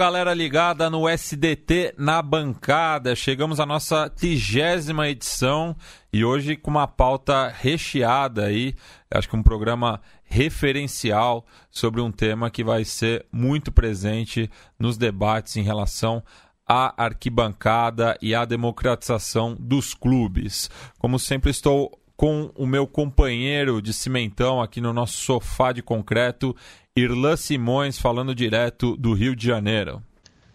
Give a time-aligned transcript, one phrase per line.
[0.00, 3.14] Galera ligada no SDT na bancada.
[3.14, 5.76] Chegamos à nossa trigésima edição
[6.10, 8.74] e hoje com uma pauta recheada aí.
[9.10, 15.58] Acho que um programa referencial sobre um tema que vai ser muito presente nos debates
[15.58, 16.22] em relação
[16.66, 20.70] à arquibancada e à democratização dos clubes.
[20.98, 26.54] Como sempre, estou com o meu companheiro de cimentão aqui no nosso sofá de concreto,
[26.96, 30.02] Irlan Simões, falando direto do Rio de Janeiro.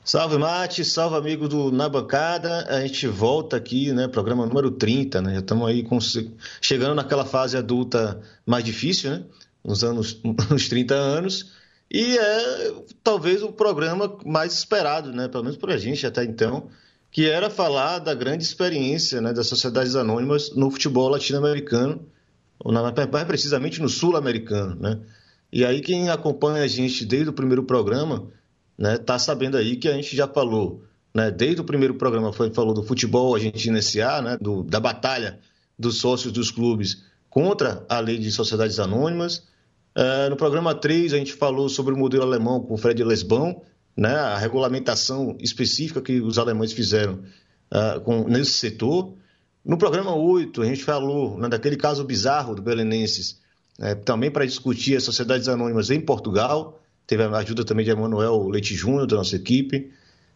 [0.03, 2.67] Salve, Mate, salve, amigo do Na Bancada.
[2.69, 4.07] A gente volta aqui, né?
[4.07, 5.33] Programa número 30, né?
[5.35, 5.97] Já estamos aí com...
[6.61, 9.23] chegando naquela fase adulta mais difícil, né?
[9.63, 10.19] Nos anos,
[10.51, 11.53] uns 30 anos.
[11.89, 15.29] E é talvez o programa mais esperado, né?
[15.29, 16.67] Pelo menos por a gente até então,
[17.09, 22.05] que era falar da grande experiência né, das sociedades anônimas no futebol latino-americano,
[22.59, 24.99] ou mais precisamente no sul-americano, né?
[25.51, 28.27] E aí quem acompanha a gente desde o primeiro programa,
[28.77, 30.83] né, tá sabendo aí que a gente já falou,
[31.13, 35.39] né, desde o primeiro programa foi falou do futebol argentino SA, né, do, da batalha
[35.77, 39.43] dos sócios dos clubes contra a lei de sociedades anônimas.
[39.95, 43.61] Uh, no programa 3 a gente falou sobre o modelo alemão com o Fred Lesbão,
[43.95, 47.21] né, a regulamentação específica que os alemães fizeram
[47.71, 49.15] uh, com, nesse setor.
[49.63, 53.39] No programa 8 a gente falou né, daquele caso bizarro do Belenenses,
[53.79, 56.81] é, também para discutir as sociedades anônimas em Portugal.
[57.05, 59.91] Teve a ajuda também de Emanuel Leite Júnior, da nossa equipe.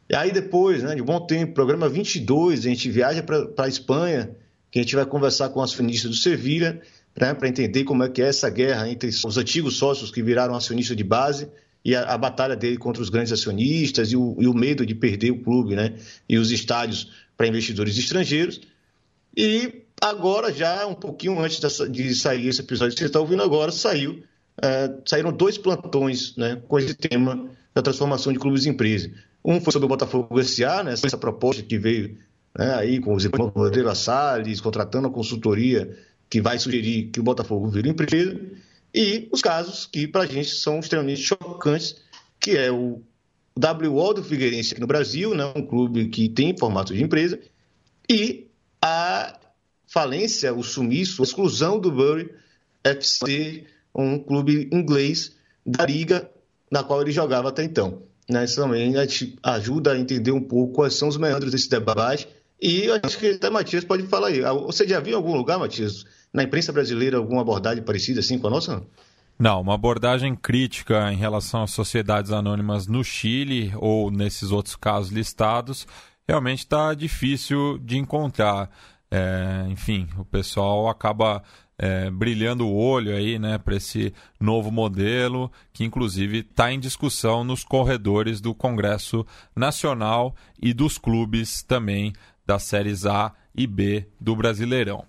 [0.10, 4.32] E aí depois, né, de bom tempo, programa 22, a gente viaja para a Espanha,
[4.72, 6.82] que a gente vai conversar com o acionista do Sevilha,
[7.20, 10.56] né, para entender como é que é essa guerra entre os antigos sócios que viraram
[10.56, 11.48] acionistas de base
[11.84, 14.96] e a, a batalha dele contra os grandes acionistas e o, e o, medo de
[14.96, 15.96] perder o clube né,
[16.28, 18.62] e os estádios para investidores estrangeiros.
[19.36, 23.72] E agora, já um pouquinho antes de sair esse episódio que você está ouvindo agora,
[23.72, 24.24] saiu,
[24.62, 29.12] é, saíram dois plantões né, com esse tema da transformação de clubes em empresa.
[29.44, 32.18] Um foi sobre o Botafogo SA, né, essa proposta que veio
[32.58, 35.98] né, aí com os irmãos Moreira Salles, contratando a consultoria
[36.30, 38.40] que vai sugerir que o Botafogo vire empresa,
[38.94, 41.96] e os casos que para a gente são extremamente chocantes,
[42.40, 43.02] que é o
[43.58, 47.40] WO do Figueirense aqui no Brasil, né, um clube que tem formato de empresa,
[48.10, 48.48] e
[48.82, 49.38] a
[49.90, 52.30] falência, o sumiço, a exclusão do Bury
[52.84, 55.36] FC, um clube inglês
[55.66, 56.30] da liga
[56.72, 58.04] na qual ele jogava até então.
[58.44, 58.94] Isso também
[59.42, 62.28] ajuda a entender um pouco quais são os meandros desse debate.
[62.62, 64.44] E acho que até Matias pode falar aí.
[64.44, 68.38] Ah, você já viu em algum lugar, Matias, na imprensa brasileira, alguma abordagem parecida assim
[68.38, 68.84] com a nossa?
[69.40, 75.12] Não, uma abordagem crítica em relação às sociedades anônimas no Chile ou nesses outros casos
[75.12, 75.88] listados
[76.28, 78.70] realmente está difícil de encontrar.
[79.12, 81.42] É, enfim, o pessoal acaba
[81.78, 87.44] é, brilhando o olho aí, né, para esse novo modelo que inclusive está em discussão
[87.44, 89.26] nos corredores do Congresso
[89.56, 92.14] Nacional e dos clubes também
[92.46, 95.06] das séries A e B do Brasileirão.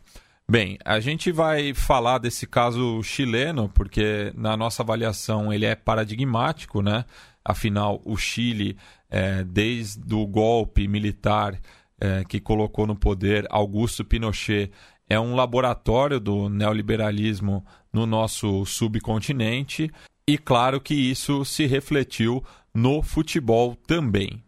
[0.48, 6.82] Bem, a gente vai falar desse caso chileno porque na nossa avaliação ele é paradigmático,
[6.82, 7.04] né?
[7.44, 8.76] Afinal, o Chile,
[9.08, 11.58] é, desde o golpe militar
[12.00, 14.70] é, que colocou no poder Augusto Pinochet
[15.08, 19.90] é um laboratório do neoliberalismo no nosso subcontinente
[20.26, 22.42] e claro que isso se refletiu
[22.72, 24.42] no futebol também.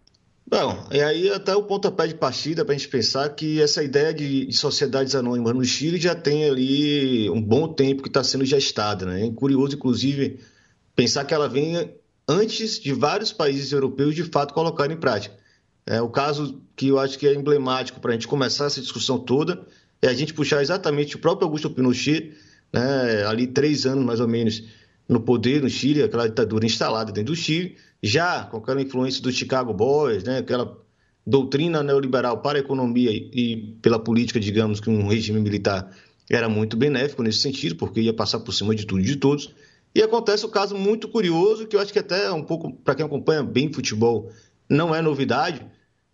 [0.46, 4.12] Bom, e aí até o pontapé de partida para a gente pensar que essa ideia
[4.12, 9.06] de sociedades anônimas no Chile já tem ali um bom tempo que está sendo gestada.
[9.06, 9.26] Né?
[9.26, 10.40] É curioso, inclusive,
[10.94, 11.90] pensar que ela vem
[12.28, 15.41] antes de vários países europeus de fato colocarem em prática.
[15.86, 19.18] É, o caso que eu acho que é emblemático para a gente começar essa discussão
[19.18, 19.66] toda
[20.00, 22.32] é a gente puxar exatamente o próprio Augusto Pinochet,
[22.72, 24.64] né, ali três anos mais ou menos
[25.08, 29.30] no poder no Chile, aquela ditadura instalada dentro do Chile, já com aquela influência do
[29.30, 30.76] Chicago Boys, né, aquela
[31.26, 35.94] doutrina neoliberal para a economia e pela política, digamos que um regime militar
[36.30, 39.54] era muito benéfico nesse sentido, porque ia passar por cima de tudo e de todos.
[39.94, 43.04] E acontece um caso muito curioso, que eu acho que até um pouco, para quem
[43.04, 44.30] acompanha bem futebol,
[44.72, 45.60] não é novidade,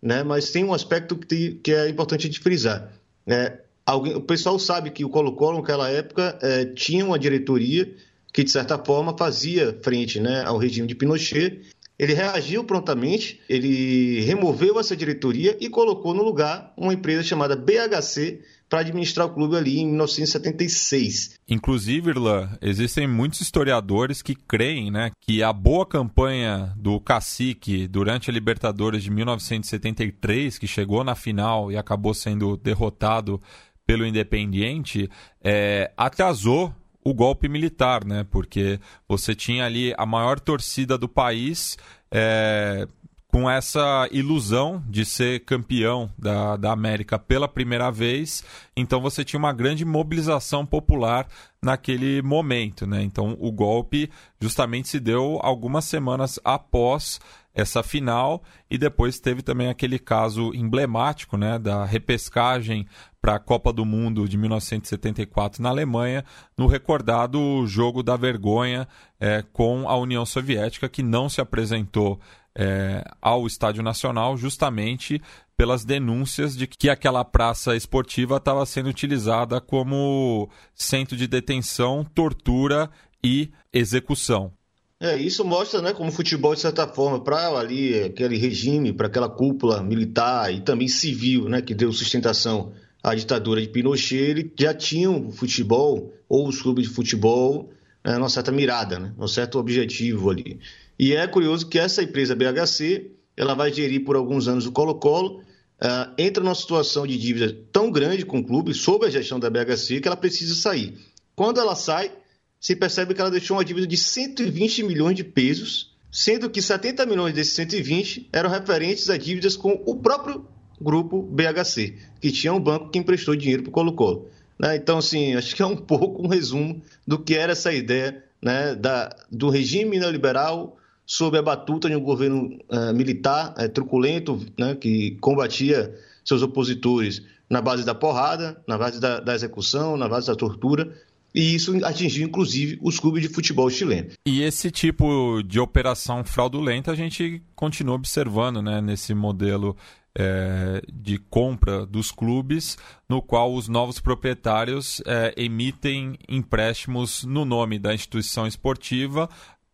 [0.01, 0.21] né?
[0.21, 2.91] mas tem um aspecto que, que é importante de frisar.
[3.25, 7.89] É, alguém, o pessoal sabe que o Colo-Colo, naquela época, é, tinha uma diretoria
[8.33, 11.61] que, de certa forma, fazia frente né, ao regime de Pinochet.
[11.97, 18.41] Ele reagiu prontamente, ele removeu essa diretoria e colocou no lugar uma empresa chamada BHC,
[18.69, 21.39] para administrar o clube ali em 1976.
[21.49, 28.29] Inclusive, Irlan, existem muitos historiadores que creem né, que a boa campanha do Cacique durante
[28.29, 33.41] a Libertadores de 1973, que chegou na final e acabou sendo derrotado
[33.87, 35.09] pelo Independiente,
[35.43, 36.71] é, atrasou
[37.03, 38.23] o golpe militar, né?
[38.29, 41.75] Porque você tinha ali a maior torcida do país
[42.11, 42.87] é,
[43.31, 48.43] com essa ilusão de ser campeão da, da América pela primeira vez.
[48.75, 51.27] Então você tinha uma grande mobilização popular
[51.61, 52.87] naquele momento.
[52.87, 53.03] Né?
[53.03, 54.09] Então o golpe
[54.41, 57.19] justamente se deu algumas semanas após
[57.53, 62.87] essa final e depois teve também aquele caso emblemático né, da repescagem
[63.21, 66.23] para a Copa do Mundo de 1974 na Alemanha,
[66.57, 68.87] no recordado jogo da vergonha
[69.19, 72.19] é, com a União Soviética, que não se apresentou
[72.59, 75.21] é, ao Estádio Nacional justamente
[75.55, 82.89] pelas denúncias de que aquela praça esportiva estava sendo utilizada como centro de detenção, tortura
[83.23, 84.51] e execução.
[84.99, 89.07] É, isso mostra, né, como o futebol, de certa forma, para ali aquele regime, para
[89.07, 94.53] aquela cúpula militar e também civil, né, que deu sustentação à ditadura de Pinochet, ele
[94.59, 97.69] já tinha o futebol, ou os clubes de futebol,
[98.03, 100.59] né, uma certa mirada, né, um certo objetivo ali.
[100.99, 105.39] E é curioso que essa empresa BHC, ela vai gerir por alguns anos o Colo-Colo,
[105.39, 109.49] uh, entra numa situação de dívida tão grande com o clube, sob a gestão da
[109.49, 110.97] BHC, que ela precisa sair.
[111.37, 112.11] Quando ela sai,
[112.59, 117.05] se percebe que ela deixou uma dívida de 120 milhões de pesos, sendo que 70
[117.05, 120.45] milhões desses 120 eram referentes a dívidas com o próprio
[120.81, 124.27] grupo BHC, que tinha um banco que emprestou dinheiro para o Colo-Colo.
[124.59, 124.75] Né?
[124.75, 128.75] Então, assim, acho que é um pouco um resumo do que era essa ideia né,
[128.75, 130.75] da, do regime neoliberal
[131.09, 135.91] sob a batuta de um governo uh, militar uh, truculento, né, que combatia
[136.23, 140.95] seus opositores na base da porrada, na base da, da execução, na base da tortura,
[141.33, 144.09] e isso atingiu, inclusive, os clubes de futebol chileno.
[144.23, 149.75] E esse tipo de operação fraudulenta a gente continua observando né, nesse modelo
[150.15, 152.77] é, de compra dos clubes,
[153.07, 159.27] no qual os novos proprietários é, emitem empréstimos no nome da instituição esportiva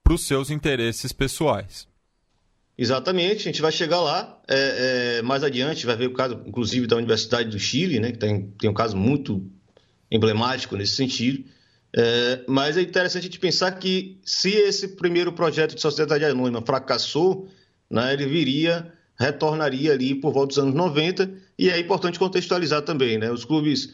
[0.06, 1.88] para os seus interesses pessoais.
[2.78, 6.86] Exatamente, a gente vai chegar lá é, é, mais adiante, vai ver o caso, inclusive,
[6.86, 9.44] da Universidade do Chile, né, que tem, tem um caso muito
[10.12, 11.44] emblemático nesse sentido.
[11.98, 16.62] É, mas é interessante a gente pensar que se esse primeiro projeto de sociedade anônima
[16.62, 17.50] fracassou,
[17.90, 23.18] né, ele viria, retornaria ali por volta dos anos 90, e é importante contextualizar também,
[23.18, 23.86] né, os clubes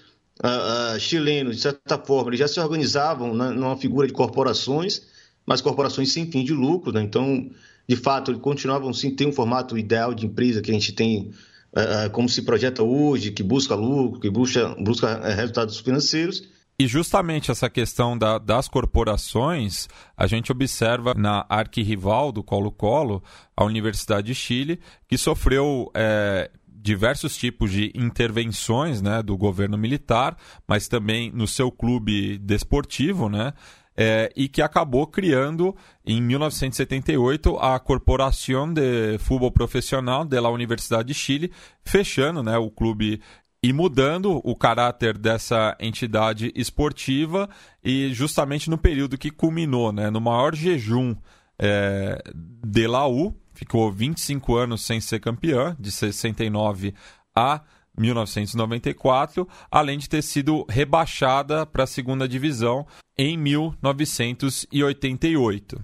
[0.44, 5.04] uh, uh, chilenos, de certa forma, eles já se organizavam na, numa figura de corporações,
[5.46, 7.02] mas corporações sem fim de lucro, né?
[7.02, 7.50] então,
[7.88, 11.32] de fato, continuavam sem ter um formato ideal de empresa que a gente tem,
[11.74, 16.48] uh, como se projeta hoje, que busca lucro, que busca, busca uh, resultados financeiros.
[16.80, 23.22] E justamente essa questão da, das corporações, a gente observa na arquirrival do Colo-Colo,
[23.56, 26.50] a Universidade de Chile, que sofreu é,
[26.82, 30.36] diversos tipos de intervenções né, do governo militar,
[30.68, 33.54] mas também no seu clube desportivo, né?
[33.96, 41.14] É, e que acabou criando, em 1978, a Corporación de Fútbol Profissional da Universidade de
[41.14, 41.52] Chile,
[41.84, 43.22] fechando né, o clube
[43.64, 47.48] e mudando o caráter dessa entidade esportiva
[47.84, 51.16] e justamente no período que culminou, né, no maior jejum
[51.60, 56.96] é, de Laú, ficou 25 anos sem ser campeã, de 69
[57.36, 57.62] a
[57.98, 62.86] 1994, além de ter sido rebaixada para a segunda divisão
[63.18, 65.82] em 1988.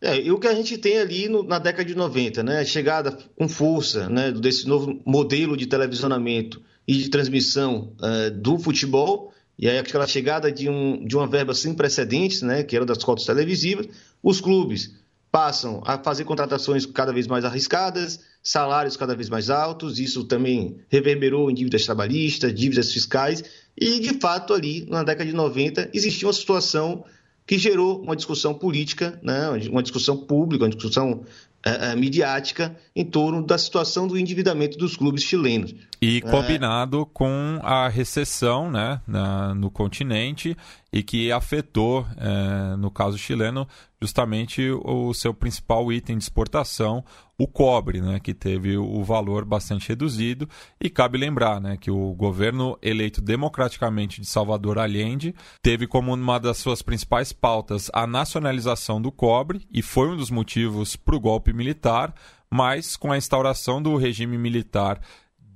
[0.00, 2.60] É, e o que a gente tem ali no, na década de 90, né?
[2.60, 8.56] A chegada com força né, desse novo modelo de televisionamento e de transmissão uh, do
[8.58, 12.86] futebol, e aí aquela chegada de, um, de uma verba sem precedentes, né, que era
[12.86, 13.88] das cotas televisivas,
[14.22, 14.94] os clubes
[15.30, 20.78] passam a fazer contratações cada vez mais arriscadas, salários cada vez mais altos, isso também
[20.88, 23.44] reverberou em dívidas trabalhistas, dívidas fiscais,
[23.76, 27.04] e de fato ali na década de 90 existia uma situação
[27.46, 31.24] que gerou uma discussão política, né, uma discussão pública, uma discussão
[31.62, 35.74] é, midiática em torno da situação do endividamento dos clubes chilenos.
[36.00, 36.20] E é.
[36.20, 37.06] combinado é...
[37.12, 40.56] com a recessão né, na, no continente
[40.92, 43.68] e que afetou, é, no caso chileno,
[44.00, 47.04] justamente o seu principal item de exportação,
[47.36, 50.48] o cobre, né, que teve o valor bastante reduzido.
[50.80, 56.38] E cabe lembrar né, que o governo eleito democraticamente de Salvador Allende teve como uma
[56.38, 61.20] das suas principais pautas a nacionalização do cobre e foi um dos motivos para o
[61.20, 62.14] golpe militar,
[62.50, 65.00] mas com a instauração do regime militar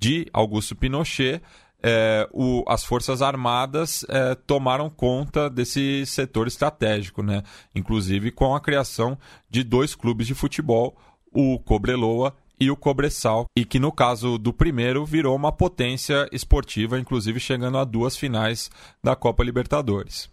[0.03, 1.41] de Augusto Pinochet,
[1.81, 7.45] é, o, as Forças Armadas é, tomaram conta desse setor estratégico, né?
[7.73, 9.17] inclusive com a criação
[9.49, 10.97] de dois clubes de futebol,
[11.33, 16.99] o Cobreloa e o Cobressal, e que no caso do primeiro virou uma potência esportiva,
[16.99, 20.32] inclusive chegando a duas finais da Copa Libertadores.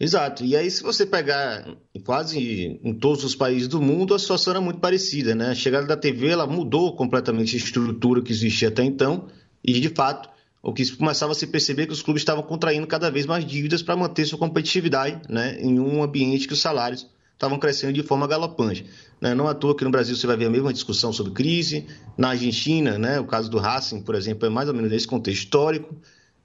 [0.00, 0.42] Exato.
[0.42, 1.68] E aí, se você pegar
[2.06, 5.50] quase em todos os países do mundo, a situação era muito parecida, né?
[5.50, 9.28] A chegada da TV ela mudou completamente a estrutura que existia até então,
[9.62, 10.30] e de fato,
[10.62, 13.44] o que começava a se perceber é que os clubes estavam contraindo cada vez mais
[13.44, 15.60] dívidas para manter sua competitividade, né?
[15.60, 18.86] Em um ambiente que os salários estavam crescendo de forma galopante.
[19.20, 19.34] Né?
[19.34, 22.30] Não à toa que no Brasil você vai ver a mesma discussão sobre crise, na
[22.30, 23.18] Argentina, né?
[23.18, 25.94] o caso do Racing, por exemplo, é mais ou menos nesse contexto histórico.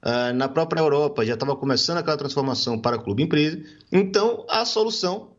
[0.06, 3.60] Uh, na própria Europa já estava começando aquela transformação para clube-empresa.
[3.92, 5.32] Então, a solução,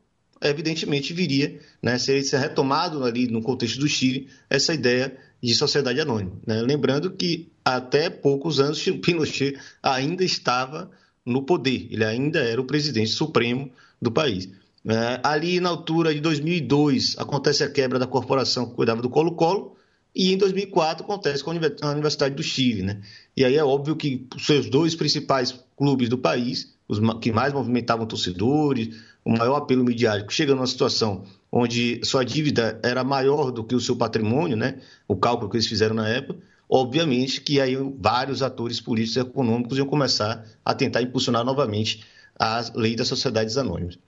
[0.43, 6.33] evidentemente, viria, né, seria retomado ali no contexto do Chile, essa ideia de sociedade anônima.
[6.45, 6.61] Né?
[6.63, 10.91] Lembrando que até poucos anos Pinochet ainda estava
[11.25, 13.71] no poder, ele ainda era o presidente supremo
[14.03, 14.47] do país.
[14.85, 19.76] Uh, ali na altura de 2002 acontece a quebra da corporação que cuidava do Colo-Colo,
[20.17, 22.81] e em 2004 acontece com a Universidade do Chile.
[22.81, 23.03] Né?
[23.37, 27.53] E aí é óbvio que os seus dois principais clubes do país, os que mais
[27.53, 33.63] movimentavam torcedores, o maior apelo midiático, chega numa situação onde sua dívida era maior do
[33.63, 34.81] que o seu patrimônio, né?
[35.07, 39.77] o cálculo que eles fizeram na época, obviamente que aí vários atores políticos e econômicos
[39.77, 42.03] iam começar a tentar impulsionar novamente
[42.39, 43.99] a lei das sociedades anônimas.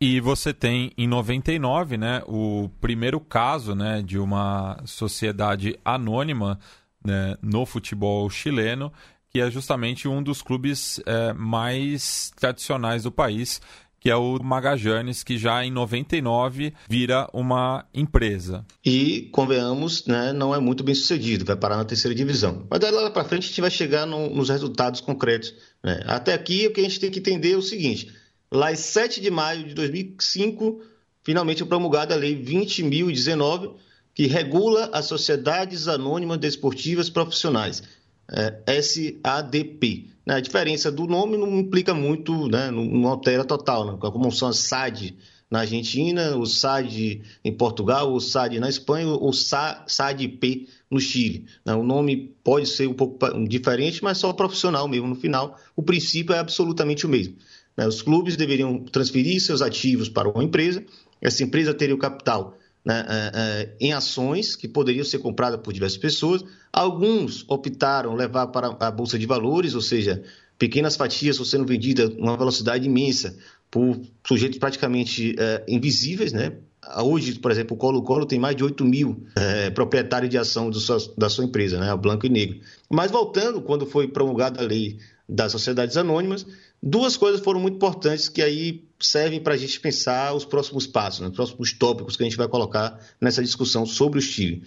[0.00, 6.60] E você tem em 99, né, o primeiro caso, né, de uma sociedade anônima
[7.04, 8.92] né, no futebol chileno,
[9.28, 13.60] que é justamente um dos clubes é, mais tradicionais do país,
[14.00, 18.64] que é o Magajanes, que já em 99 vira uma empresa.
[18.84, 22.66] E, convenhamos, né, não é muito bem sucedido, vai parar na terceira divisão.
[22.70, 25.52] Mas daí lá para frente a gente vai chegar no, nos resultados concretos.
[25.82, 26.04] Né?
[26.06, 28.12] Até aqui o que a gente tem que entender é o seguinte:
[28.50, 30.80] lá em 7 de maio de 2005,
[31.22, 33.74] finalmente promulgada a Lei 20.019,
[34.14, 37.82] que regula as Sociedades Anônimas Desportivas Profissionais,
[38.30, 40.10] é, SADP.
[40.26, 44.30] Né, a diferença do nome não implica muito, né, não, não altera total, né, como
[44.30, 45.16] são as SAD
[45.50, 51.46] na Argentina, o SAD em Portugal, o SAD na Espanha, o SADP no Chile.
[51.64, 51.74] Né?
[51.74, 55.58] O nome pode ser um pouco diferente, mas só profissional mesmo no final.
[55.74, 57.36] O princípio é absolutamente o mesmo.
[57.78, 57.86] Né?
[57.86, 60.84] Os clubes deveriam transferir seus ativos para uma empresa,
[61.22, 65.72] essa empresa teria o capital né, é, é, em ações que poderiam ser compradas por
[65.72, 66.44] diversas pessoas.
[66.72, 70.22] Alguns optaram levar para a Bolsa de Valores, ou seja,
[70.58, 73.36] pequenas fatias estão sendo vendidas uma velocidade imensa
[73.70, 76.54] por sujeitos praticamente é, invisíveis, né?
[77.02, 79.26] Hoje, por exemplo, o Colo-Colo tem mais de 8 mil
[79.74, 81.92] proprietários de ação sua, da sua empresa, né?
[81.92, 82.60] O Blanco e Negro.
[82.88, 84.96] Mas voltando, quando foi promulgada a lei
[85.28, 86.46] das sociedades anônimas,
[86.82, 91.20] duas coisas foram muito importantes que aí servem para a gente pensar os próximos passos,
[91.20, 94.64] né, os próximos tópicos que a gente vai colocar nessa discussão sobre o Chile.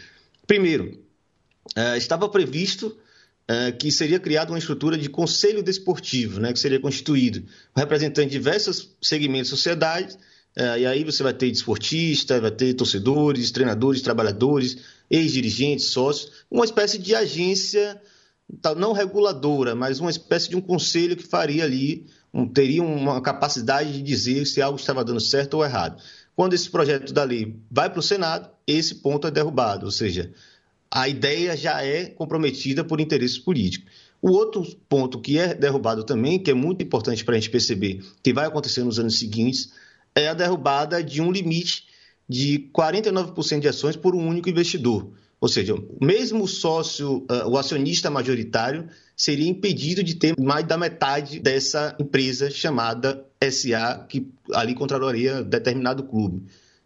[0.48, 1.00] Primeiro,
[1.78, 6.80] uh, estava previsto uh, que seria criada uma estrutura de conselho desportivo, né, que seria
[6.80, 7.44] constituído
[7.76, 10.16] representando diversos segmentos da sociedade,
[10.58, 14.78] uh, e aí você vai ter desportista, vai ter torcedores, treinadores, trabalhadores,
[15.10, 18.02] ex-dirigentes, sócios, uma espécie de agência
[18.76, 23.92] não reguladora, mas uma espécie de um conselho que faria ali, um, teria uma capacidade
[23.92, 26.02] de dizer se algo estava dando certo ou errado.
[26.36, 30.32] Quando esse projeto da lei vai para o Senado, esse ponto é derrubado, ou seja,
[30.90, 33.92] a ideia já é comprometida por interesses políticos.
[34.22, 38.04] O outro ponto que é derrubado também, que é muito importante para a gente perceber
[38.22, 39.72] que vai acontecer nos anos seguintes,
[40.14, 41.86] é a derrubada de um limite
[42.30, 45.12] de 49% de ações por um único investidor.
[45.42, 50.78] Ou seja, mesmo o sócio, uh, o acionista majoritário, seria impedido de ter mais da
[50.78, 56.44] metade dessa empresa chamada SA, que ali controlaria determinado clube.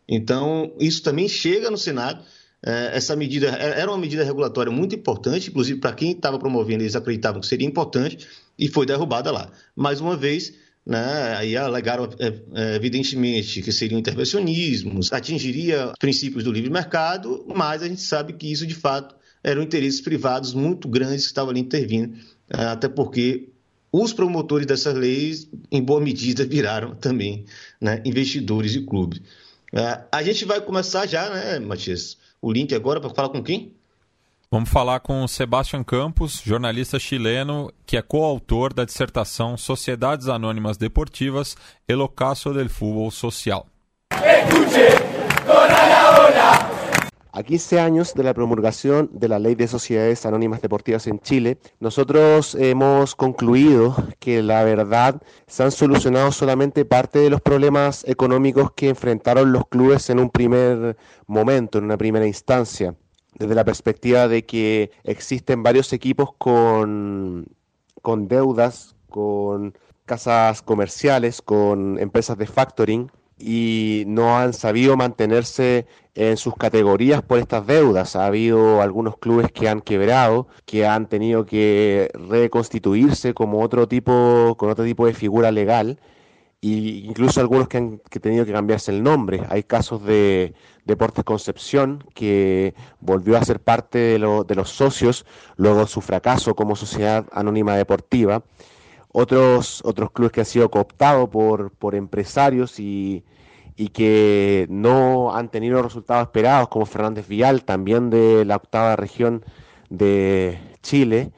[0.07, 2.21] Então, isso também chega no Senado.
[2.65, 6.81] Uh, essa medida é, era uma medida regulatória muito importante, inclusive para quem estava promovendo,
[6.81, 8.25] eles acreditavam que seria importante,
[8.57, 9.51] e foi derrubada lá.
[9.75, 10.53] Mais uma vez,
[10.85, 11.35] né?
[11.37, 17.87] Aí alegaram, é, é, evidentemente, que seriam intervencionismos, atingiria princípios do livre mercado, mas a
[17.87, 22.15] gente sabe que isso, de fato, eram interesses privados muito grandes que estavam ali intervindo,
[22.49, 23.49] é, até porque
[23.91, 27.45] os promotores dessas leis, em boa medida, viraram também
[27.79, 29.21] né, investidores de clubes.
[30.09, 32.17] A gente vai começar já, né, Matias?
[32.41, 33.73] O link agora para falar com quem?
[34.51, 41.57] Vamos falar com Sebastian Campos, jornalista chileno, que é coautor da dissertação Sociedades Anônimas Deportivas,
[41.87, 43.65] El Ocaso del Fútbol Social.
[47.31, 51.57] A 15 años de la promulgación de la Ley de Sociedades Anónimas Deportivas en Chile,
[51.79, 58.71] nosotros hemos concluido que la verdad se han solucionado solamente parte de los problemas económicos
[58.73, 62.95] que enfrentaron los clubes en un primer momento, en una primera instancia
[63.37, 67.47] desde la perspectiva de que existen varios equipos con,
[68.01, 76.37] con deudas, con casas comerciales, con empresas de factoring y no han sabido mantenerse en
[76.37, 78.15] sus categorías por estas deudas.
[78.15, 84.55] Ha habido algunos clubes que han quebrado, que han tenido que reconstituirse como otro tipo,
[84.57, 85.99] con otro tipo de figura legal,
[86.73, 89.41] e incluso algunos que han tenido que cambiarse el nombre.
[89.49, 90.53] Hay casos de
[90.85, 95.25] Deportes Concepción, que volvió a ser parte de, de los socios
[95.57, 98.43] luego de su fracaso como sociedad anónima deportiva
[99.17, 103.23] otros, otros clubes que han sido cooptados por, por empresarios y,
[103.77, 109.45] y que no han tenido resultados esperados, como Fernández Vial, también de la octava región
[109.89, 111.31] de Chile.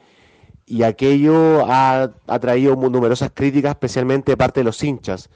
[0.70, 5.30] Y aquello ha, ha traído numerosas críticas, especialmente de parte de los hinchas.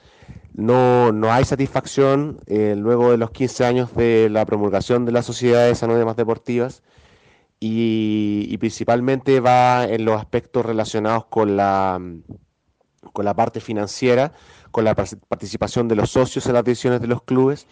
[0.53, 5.25] No, no hay satisfacción eh, luego de los 15 años de la promulgación de las
[5.25, 6.83] sociedades anónimas deportivas
[7.59, 11.99] y, principalmente va en los aspectos relacionados con la,
[13.13, 14.33] con la parte financiera,
[14.71, 17.67] con la participación de los socios en las decisiones de los clubes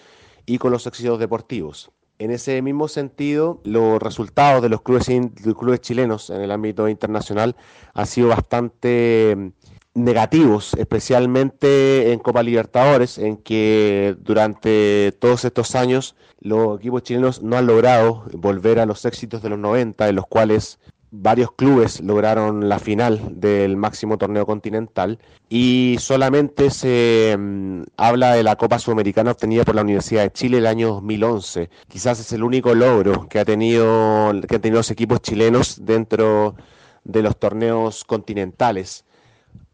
[0.46, 1.92] y con los éxitos deportivos.
[2.20, 5.10] En ese mismo sentido, los resultados de los clubes,
[5.58, 7.56] clubes chilenos en el ámbito internacional
[7.94, 9.54] han sido bastante
[9.94, 17.58] negativos, especialmente en Copa Libertadores, en que durante todos estos años los equipos chilenos no
[17.58, 20.80] han logrado volver a los éxitos de los 90, en los cuales
[21.12, 25.20] varios clubes lograron la final del máximo torneo continental
[25.50, 30.58] y solamente se mm, habla de la Copa Sudamericana obtenida por la Universidad de Chile
[30.58, 31.70] el año 2011.
[31.88, 36.56] Quizás es el único logro que ha tenido que han tenido los equipos chilenos dentro
[37.04, 39.06] de los torneos continentales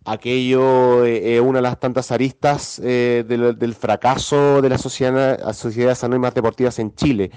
[0.08, 6.04] aquello es eh, eh, una de las tantas aristas eh, del, fracaso de las sociedades
[6.04, 7.32] anónimas deportivas en Chile.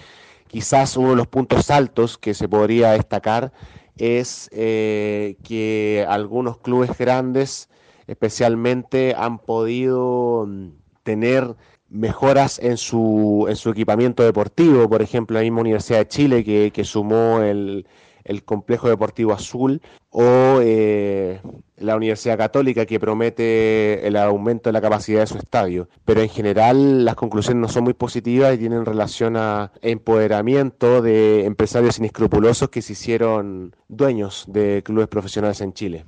[0.47, 3.53] Quizás uno de los puntos altos que se podría destacar
[4.01, 7.69] es que algunos clubes grandes
[8.11, 10.71] especialmente han podido mm,
[11.05, 11.55] tener
[11.89, 16.73] mejoras en su, en su equipamiento deportivo, por ejemplo, la misma Universidad de Chile que,
[16.73, 17.87] que sumó el,
[18.31, 21.41] el Complejo Deportivo Azul o eh,
[21.77, 25.89] la Universidad Católica que promete el aumento de la capacidad de su estadio.
[26.05, 31.45] Pero en general las conclusiones no son muy positivas y tienen relación a empoderamiento de
[31.45, 36.05] empresarios inescrupulosos que se hicieron dueños de clubes profesionales en Chile.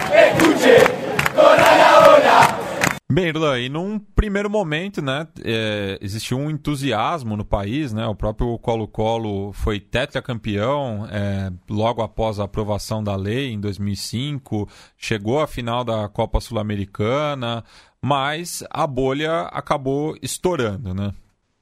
[0.00, 0.78] Escuche,
[3.08, 8.16] Bem, Irlan, e num primeiro momento, né, é, existiu um entusiasmo no país, né, o
[8.16, 15.46] próprio Colo-Colo foi tetracampeão é, logo após a aprovação da lei em 2005, chegou à
[15.46, 17.62] final da Copa Sul-Americana,
[18.02, 21.12] mas a bolha acabou estourando, né?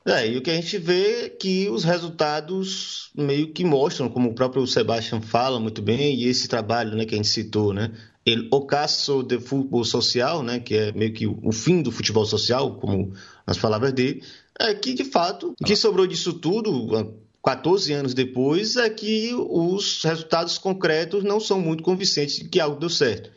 [0.07, 4.31] É, e o que a gente vê é que os resultados meio que mostram, como
[4.31, 7.90] o próprio Sebastian fala muito bem, e esse trabalho né, que a gente citou, né?
[8.27, 12.79] El ocaso de futebol social, né, que é meio que o fim do futebol social,
[12.79, 13.14] como
[13.47, 14.23] nas palavras dele,
[14.59, 20.03] é que, de fato, o que sobrou disso tudo, 14 anos depois, é que os
[20.05, 23.31] resultados concretos não são muito convincentes de que algo deu certo.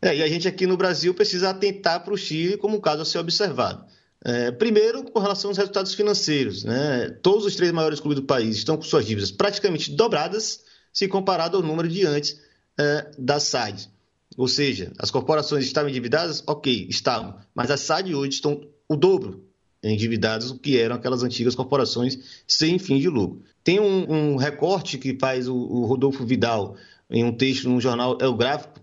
[0.00, 3.02] É, e a gente aqui no Brasil precisa atentar para o Chile como um caso
[3.02, 3.84] a ser observado.
[4.24, 6.64] É, primeiro, com relação aos resultados financeiros.
[6.64, 7.10] Né?
[7.22, 11.56] Todos os três maiores clubes do país estão com suas dívidas praticamente dobradas se comparado
[11.56, 12.40] ao número de antes
[12.78, 13.88] é, das SAIDs.
[14.36, 16.44] Ou seja, as corporações estavam endividadas?
[16.46, 17.34] Ok, estavam.
[17.52, 19.44] Mas as SAD hoje estão o dobro
[19.82, 23.42] endividadas do que eram aquelas antigas corporações sem fim de lucro.
[23.64, 26.76] Tem um, um recorte que faz o, o, Rodolfo Vidal
[27.10, 28.80] em um texto no jornal El Gráfico,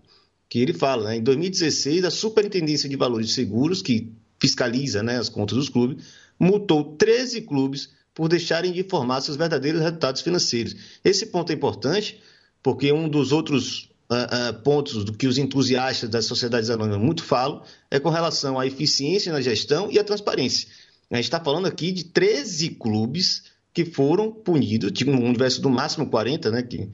[0.48, 5.28] que ele fala, né, em 2016, a Superintendência de Valores Seguros, que fiscaliza né, as
[5.28, 6.04] contas dos clubes,
[6.38, 10.74] multou 13 clubes por deixarem de informar seus verdadeiros resultados financeiros.
[11.04, 12.20] Esse ponto é importante
[12.62, 17.22] porque um dos outros uh, uh, pontos do que os entusiastas das sociedades anônimas muito
[17.22, 20.68] falam é com relação à eficiência na gestão e à transparência.
[21.10, 25.68] A gente está falando aqui de 13 clubes que foram punidos, tipo um universo do
[25.68, 26.88] máximo 40, né, que,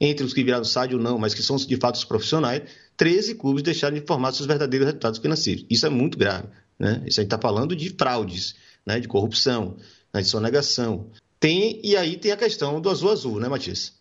[0.00, 2.62] entre os que viraram SAD ou não, mas que são de fato os profissionais,
[2.96, 5.64] 13 clubes deixaram de informar seus verdadeiros resultados financeiros.
[5.70, 6.48] Isso é muito grave.
[6.78, 7.02] Né?
[7.06, 8.54] Isso a gente está falando de fraudes,
[8.86, 9.76] né, de corrupção,
[10.12, 11.10] né, de sonegação.
[11.38, 13.92] Tem, e aí tem a questão do azul azul, né, Matias?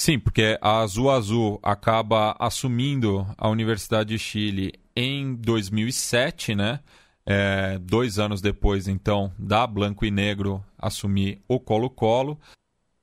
[0.00, 6.78] Sim, porque a Azul Azul acaba assumindo a Universidade de Chile em 2007, né?
[7.26, 12.38] É, dois anos depois, então, da Blanco e Negro assumir o Colo-Colo.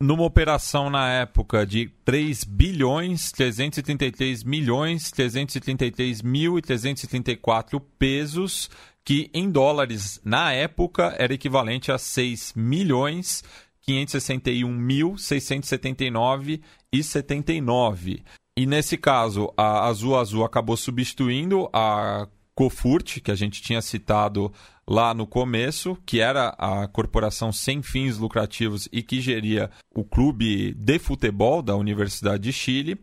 [0.02, 8.70] Numa operação na época de 3 bilhões 333 milhões 333 mil e 334 pesos,
[9.06, 13.44] que em dólares na época era equivalente a 6 milhões
[13.88, 18.24] 561.679 e 79.
[18.58, 24.52] E nesse caso, a Azul Azul acabou substituindo a Cofurt, que a gente tinha citado
[24.88, 30.74] lá no começo, que era a corporação sem fins lucrativos e que geria o clube
[30.74, 32.98] de futebol da Universidade de Chile.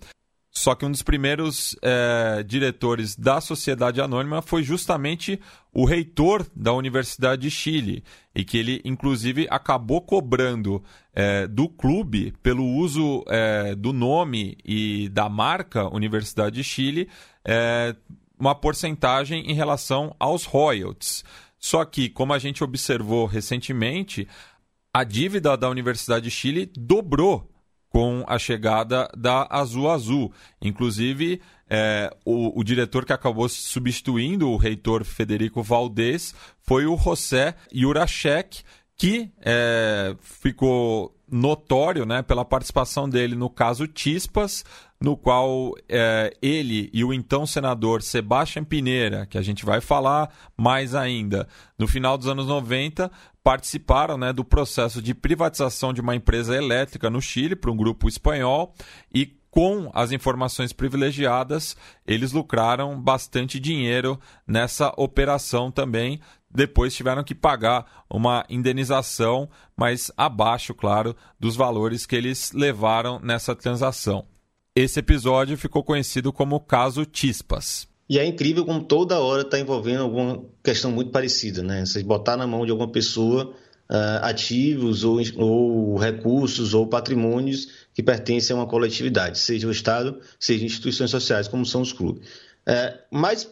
[0.54, 5.40] Só que um dos primeiros é, diretores da Sociedade Anônima foi justamente
[5.72, 10.84] o reitor da Universidade de Chile, e que ele, inclusive, acabou cobrando
[11.14, 17.08] é, do clube, pelo uso é, do nome e da marca Universidade de Chile,
[17.42, 17.96] é,
[18.38, 21.24] uma porcentagem em relação aos royalties.
[21.58, 24.28] Só que, como a gente observou recentemente,
[24.92, 27.51] a dívida da Universidade de Chile dobrou
[27.92, 30.32] com a chegada da Azul Azul.
[30.62, 37.54] Inclusive, é, o, o, diretor que acabou substituindo o reitor Federico Valdez foi o José
[37.70, 38.62] Jurachek,
[39.02, 44.64] que é, ficou notório né, pela participação dele no caso Tispas,
[45.00, 50.32] no qual é, ele e o então senador Sebastião Pineira, que a gente vai falar
[50.56, 53.10] mais ainda, no final dos anos 90,
[53.42, 58.08] participaram né, do processo de privatização de uma empresa elétrica no Chile para um grupo
[58.08, 58.72] espanhol
[59.12, 66.20] e com as informações privilegiadas, eles lucraram bastante dinheiro nessa operação também.
[66.54, 73.54] Depois tiveram que pagar uma indenização, mas abaixo, claro, dos valores que eles levaram nessa
[73.56, 74.26] transação.
[74.74, 77.86] Esse episódio ficou conhecido como o caso Tispas.
[78.08, 81.84] E é incrível como toda hora está envolvendo alguma questão muito parecida, né?
[81.84, 83.54] Você botar na mão de alguma pessoa
[83.90, 90.20] uh, ativos ou, ou, recursos ou patrimônios que pertencem a uma coletividade, seja o Estado,
[90.38, 92.28] seja instituições sociais, como são os clubes.
[92.68, 93.48] Uh, mas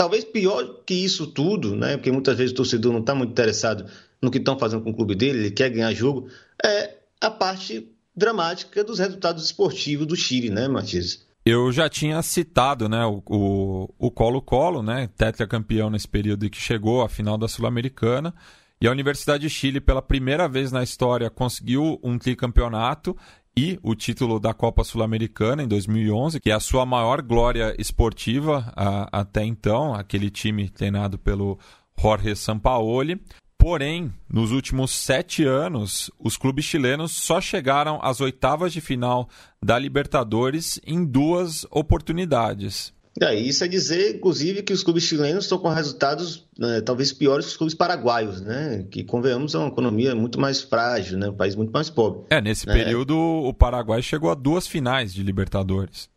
[0.00, 1.98] talvez pior que isso tudo, né?
[1.98, 3.84] Porque muitas vezes o torcedor não está muito interessado
[4.22, 6.26] no que estão fazendo com o clube dele, ele quer ganhar jogo,
[6.64, 7.86] é a parte
[8.16, 11.26] dramática dos resultados esportivos do Chile, né, Matias?
[11.44, 17.36] Eu já tinha citado né, o Colo-Colo, né, tetracampeão nesse período que chegou à final
[17.36, 18.34] da Sul-Americana.
[18.80, 23.14] E a Universidade de Chile, pela primeira vez na história, conseguiu um tricampeonato
[23.56, 28.72] e o título da Copa Sul-Americana em 2011, que é a sua maior glória esportiva
[28.76, 31.58] a, até então, aquele time treinado pelo
[32.00, 33.20] Jorge Sampaoli.
[33.58, 39.28] Porém, nos últimos sete anos, os clubes chilenos só chegaram às oitavas de final
[39.62, 42.94] da Libertadores em duas oportunidades.
[43.20, 47.44] É, isso é dizer, inclusive, que os clubes chilenos estão com resultados né, talvez piores
[47.44, 48.86] que os clubes paraguaios, né?
[48.90, 51.28] Que, convenhamos, é uma economia muito mais frágil, né?
[51.28, 52.22] um país muito mais pobre.
[52.30, 52.72] É, nesse né?
[52.72, 56.08] período o Paraguai chegou a duas finais de Libertadores.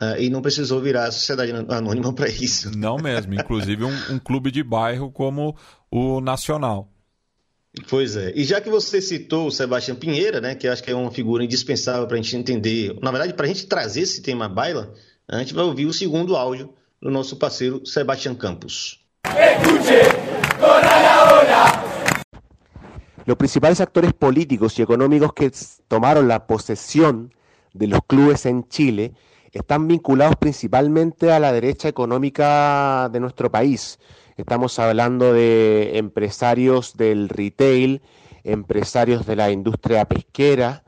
[0.00, 2.76] Uh, e não precisou virar a sociedade anônima para isso.
[2.76, 5.54] Não mesmo, inclusive um, um, clube de bairro como
[5.90, 6.90] o Nacional.
[7.88, 8.32] Pois é.
[8.34, 11.10] E já que você citou o Sebastião Pinheira, né, que eu acho que é uma
[11.10, 14.48] figura indispensável para a gente entender, na verdade, para a gente trazer esse tema à
[14.48, 14.94] baila,
[15.28, 19.00] a gente vai ouvir o segundo áudio do nosso parceiro Sebastián Campos.
[23.24, 25.50] Los principales actores políticos y económicos que
[25.88, 27.32] tomaron la posesión
[27.72, 29.14] de los clubes en Chile
[29.52, 33.98] están vinculados principalmente a la derecha económica de nuestro país.
[34.36, 38.02] Estamos hablando de empresarios del retail,
[38.42, 40.83] empresarios de la industria pesquera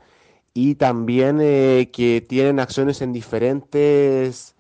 [0.57, 4.55] y también eh, que tienen acciones en diferentes,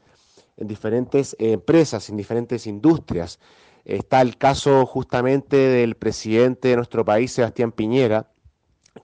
[0.58, 3.40] en diferentes empresas, en diferentes industrias.
[3.86, 8.30] Está el caso justamente del presidente de nuestro país, Sebastián Piñera,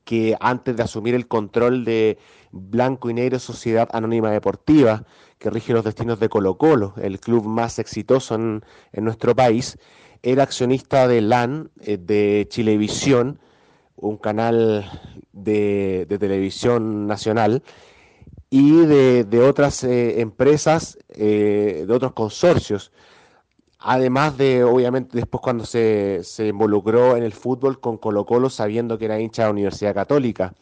[0.04, 2.18] que antes de asumir el control de
[2.50, 5.06] Blanco y Negro Sociedad Anónima Deportiva,
[5.38, 9.78] que rige los destinos de Colo Colo, el club más exitoso en, nuestro país,
[10.22, 13.40] era accionista de LAN, eh, de Chilevisión,
[14.02, 14.90] un canal
[15.32, 17.62] de, televisión nacional,
[18.50, 22.92] y de, otras eh, empresas, eh, de otros consorcios.
[23.78, 28.98] Además de, obviamente, después cuando se, se involucró en el fútbol con Colo Colo, sabiendo
[28.98, 30.52] que era hincha de la Universidad Católica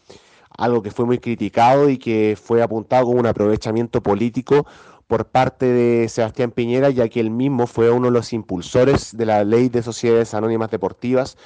[0.57, 4.67] algo que fue muy criticado y que fue apuntado como un aprovechamiento político
[5.07, 9.27] por parte de Sebastián Piñera, ya que él mismo fue uno de los impulsores de
[9.27, 11.37] la ley de sociedades anónimas deportivas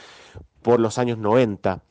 [0.64, 1.84] por los años 90.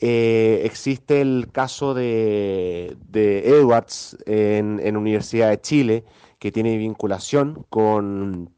[0.00, 6.04] Eh, existe el caso de, Edwards en, en, Universidad de Chile,
[6.40, 8.50] que tiene vinculación con,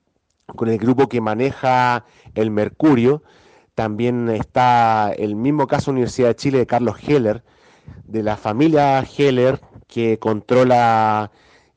[0.47, 3.23] con el grupo que maneja el Mercurio.
[3.75, 7.43] También está el mismo caso Universidad de Chile de Carlos Heller,
[8.05, 11.33] de la familia Heller que controla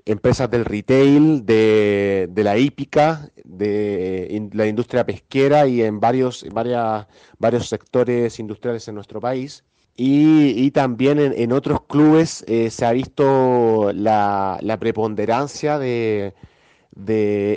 [0.05, 6.45] empresas del retail, de, la hípica, de la industria pesquera y en varios,
[7.39, 9.63] varios sectores industriales en nuestro país.
[9.97, 16.33] Y, también en, otros clubes eh, se ha visto la, preponderancia de,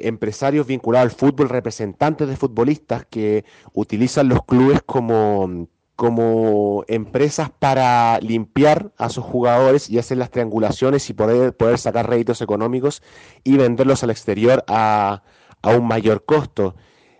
[0.05, 8.21] empresarios vinculados al fútbol, representantes de futbolistas que utilizan los clubes como, como empresas para
[8.21, 13.03] limpiar a sus jugadores y hacer las triangulaciones y poder, poder sacar réditos económicos
[13.43, 15.25] y venderlos al exterior a,
[15.61, 16.77] a un mayor costo.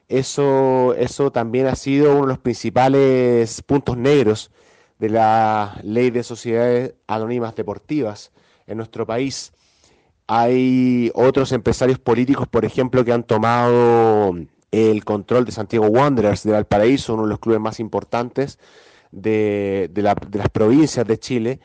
[0.07, 4.53] Eso, eso también ha sido uno de los principales puntos negros
[5.01, 8.31] de la ley de sociedades anónimas deportivas
[8.69, 9.53] en nuestro país.
[10.29, 14.37] Hay otros empresarios políticos, por ejemplo, que han tomado
[14.71, 18.59] el control de Santiago Wanderers de Valparaíso, uno de los clubes más importantes
[19.11, 21.61] de, de, las provincias de Chile,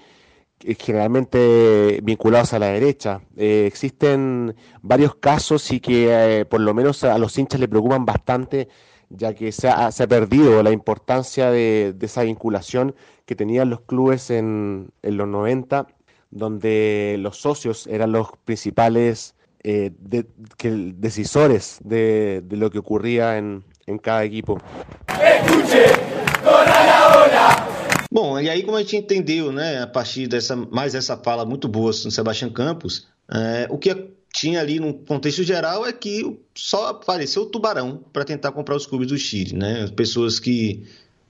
[0.60, 3.22] generalmente vinculados a la derecha.
[3.36, 8.06] Eh, existen varios casos y que eh, por lo menos a los hinchas le preocupan
[8.06, 8.70] bastante,
[9.10, 14.92] ya que se ha, perdido la importancia de, esa vinculación que tenían los clubes en,
[15.02, 15.88] en, los 90,
[16.32, 19.92] donde los socios eran los principales eh,
[20.58, 24.60] que, decisores de, de, lo que ocurría en, en cada equipo.
[25.08, 25.86] Escuche,
[28.12, 31.68] Bom, e aí como a gente entendeu, né, a partir dessa mais essa fala muito
[31.68, 33.90] boa no Sebastião Campos, é, o que
[34.32, 38.86] tinha ali no contexto geral é que só apareceu o Tubarão para tentar comprar os
[38.86, 39.88] clubes do Chile, né?
[39.96, 40.84] Pessoas que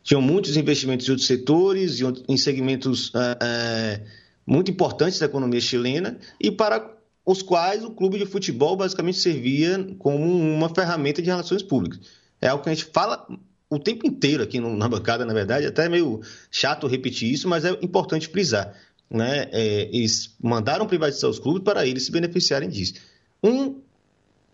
[0.03, 4.01] tinham muitos investimentos em outros setores, em segmentos é, é,
[4.45, 6.91] muito importantes da economia chilena e para
[7.25, 11.99] os quais o clube de futebol basicamente servia como uma ferramenta de relações públicas.
[12.41, 13.25] É algo que a gente fala
[13.69, 17.65] o tempo inteiro aqui na bancada, na verdade, até é meio chato repetir isso, mas
[17.65, 18.73] é importante frisar.
[19.09, 19.47] Né?
[19.51, 22.95] É, eles mandaram privatizar os clubes para eles se beneficiarem disso.
[23.43, 23.81] Um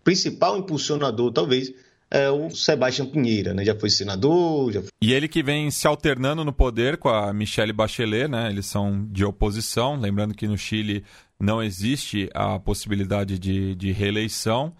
[0.04, 1.72] principal impulsionador, talvez,
[2.10, 3.64] é o Sebastião Pinheira, né?
[3.64, 4.90] Já foi senador, já foi...
[5.00, 8.50] E ele que vem se alternando no poder com a Michelle Bachelet, né?
[8.50, 11.04] Eles são de oposição, lembrando que no Chile
[11.40, 14.74] não existe a possibilidade de, de reeleição.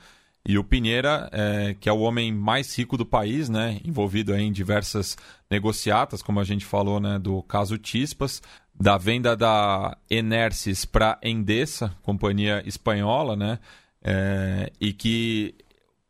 [0.46, 4.52] E o Pinheira, é, que é o homem mais rico do país, né, envolvido em
[4.52, 5.16] diversas
[5.50, 8.42] negociatas, como a gente falou, né, do caso Tispas,
[8.74, 13.58] da venda da Enersis para Endesa, companhia espanhola, né,
[14.02, 15.54] é, e que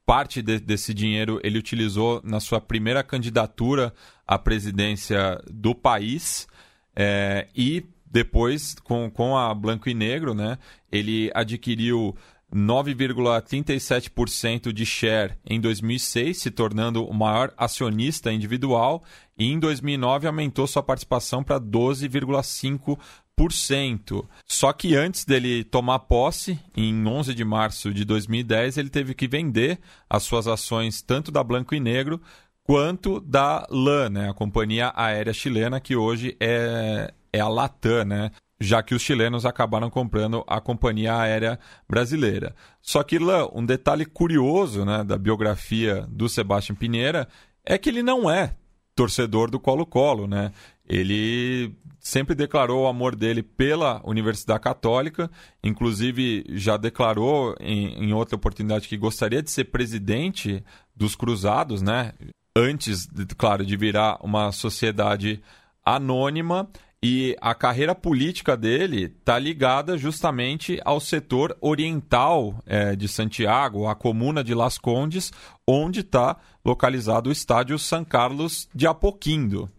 [0.06, 3.92] parte de, desse dinheiro ele utilizou na sua primeira candidatura
[4.26, 6.48] à presidência do país
[6.94, 10.58] é, e depois com, com a Blanco e Negro, né,
[10.90, 12.16] ele adquiriu
[12.54, 19.04] 9,37% de share em 2006, se tornando o maior acionista individual,
[19.38, 24.26] e em 2009 aumentou sua participação para 12,5%.
[24.46, 29.28] Só que antes dele tomar posse, em 11 de março de 2010, ele teve que
[29.28, 32.20] vender as suas ações tanto da Blanco e Negro
[32.64, 38.30] quanto da LAN, né, a companhia aérea chilena que hoje é, é a Latam, né?
[38.60, 42.54] já que os chilenos acabaram comprando a companhia aérea brasileira.
[42.82, 47.26] Só que lá, um detalhe curioso né, da biografia do Sebastião Pinheira
[47.64, 48.54] é que ele não é
[48.94, 50.52] torcedor do Colo-Colo, né?
[50.86, 55.30] Ele sempre declarou o amor dele pela Universidade Católica,
[55.62, 60.62] inclusive já declarou em, em outra oportunidade que gostaria de ser presidente
[60.94, 62.12] dos Cruzados, né?
[62.54, 65.40] Antes, claro, de virar uma sociedade
[65.84, 66.68] anônima
[67.02, 73.94] e a carreira política dele está ligada justamente ao setor oriental é, de Santiago, a
[73.94, 75.32] comuna de Las Condes,
[75.66, 79.70] onde está localizado o estádio San Carlos de Apoquindo.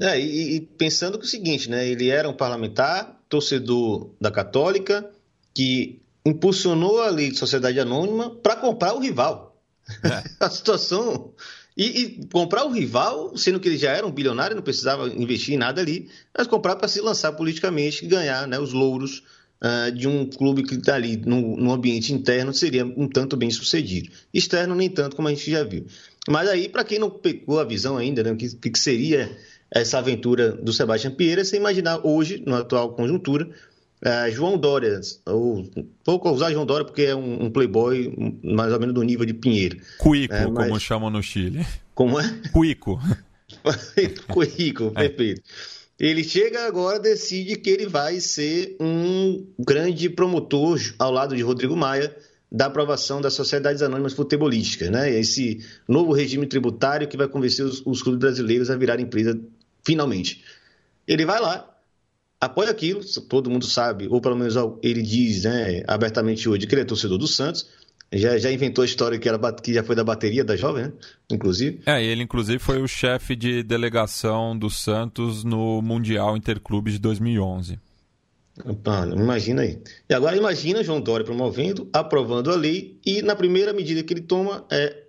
[0.00, 4.30] É, e, e, pensando que é o seguinte, né, ele era um parlamentar, torcedor da
[4.30, 5.10] Católica,
[5.52, 9.60] que impulsionou a lei de sociedade anônima para comprar o rival.
[10.04, 10.22] É.
[10.44, 11.32] a situação
[11.76, 15.54] e, e, comprar o rival, sendo que ele já era um bilionário, não precisava investir
[15.54, 19.24] em nada ali, mas comprar para se lançar politicamente e ganhar né, os louros
[19.62, 23.50] uh, de um clube que está ali no, no, ambiente interno seria um tanto bem
[23.50, 24.10] sucedido.
[24.32, 25.84] Externo, nem tanto, como a gente já viu.
[26.28, 29.36] Mas aí, para quem não pegou a visão ainda, né, que, que seria
[29.68, 33.48] essa aventura do Sebastião Pieira, você imaginar hoje, na atual conjuntura,
[34.04, 35.66] é, João Dória, ou,
[36.04, 39.32] vou usar João Dória porque é um, um playboy mais ou menos do nível de
[39.32, 39.78] Pinheiro.
[39.98, 40.68] Cuico, é, mas...
[40.68, 41.66] como chamam no Chile.
[41.94, 42.40] Como é?
[42.52, 43.00] Cuico.
[44.28, 45.08] Cuico, é.
[45.08, 45.42] perfeito.
[45.98, 51.76] Ele chega agora decide que ele vai ser um grande promotor ao lado de Rodrigo
[51.76, 52.14] Maia
[52.52, 55.10] da aprovação das sociedades anônimas futebolísticas, né?
[55.18, 59.40] Esse novo regime tributário que vai convencer os, os clubes brasileiros a virar empresa
[59.84, 60.44] finalmente.
[61.06, 61.73] Ele vai lá,
[62.44, 66.82] apoia aquilo, todo mundo sabe, ou pelo menos ele diz né, abertamente hoje que ele
[66.82, 67.68] é torcedor do Santos,
[68.12, 70.92] Já, já inventou a história que, era, que já foi da bateria da jovem, né?
[71.30, 71.80] Inclusive.
[71.84, 77.80] É, ele inclusive foi o chefe de delegação do Santos no Mundial Interclubes de 2011.
[78.86, 79.80] Ah, imagina aí.
[80.08, 84.22] E agora imagina João Dória promovendo, aprovando a lei e na primeira medida que ele
[84.22, 85.02] toma é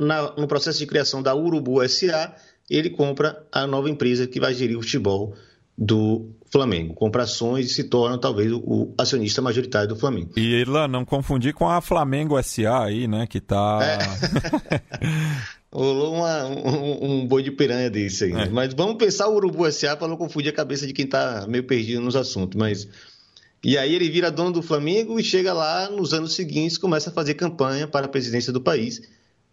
[0.00, 2.34] na, no processo de criação da Urubu SA,
[2.68, 5.34] ele compra a nova empresa que vai gerir o futebol
[5.76, 6.94] do Flamengo.
[6.94, 10.30] Compra ações e se torna talvez o acionista majoritário do Flamengo.
[10.36, 13.26] E Irlan, não confundir com a Flamengo SA aí, né?
[13.26, 13.78] Que tá.
[13.82, 14.80] É.
[15.70, 18.32] Rolou uma, um, um, boi de piranha desse aí.
[18.32, 18.44] Né?
[18.44, 18.48] É.
[18.48, 21.64] Mas vamos pensar o Urubu SA para não confundir a cabeça de quem está meio
[21.64, 22.58] perdido nos assuntos.
[22.58, 22.88] Mas.
[23.62, 27.12] E aí ele vira dono do Flamengo e chega lá nos anos seguintes, começa a
[27.12, 29.02] fazer campanha para a presidência do país,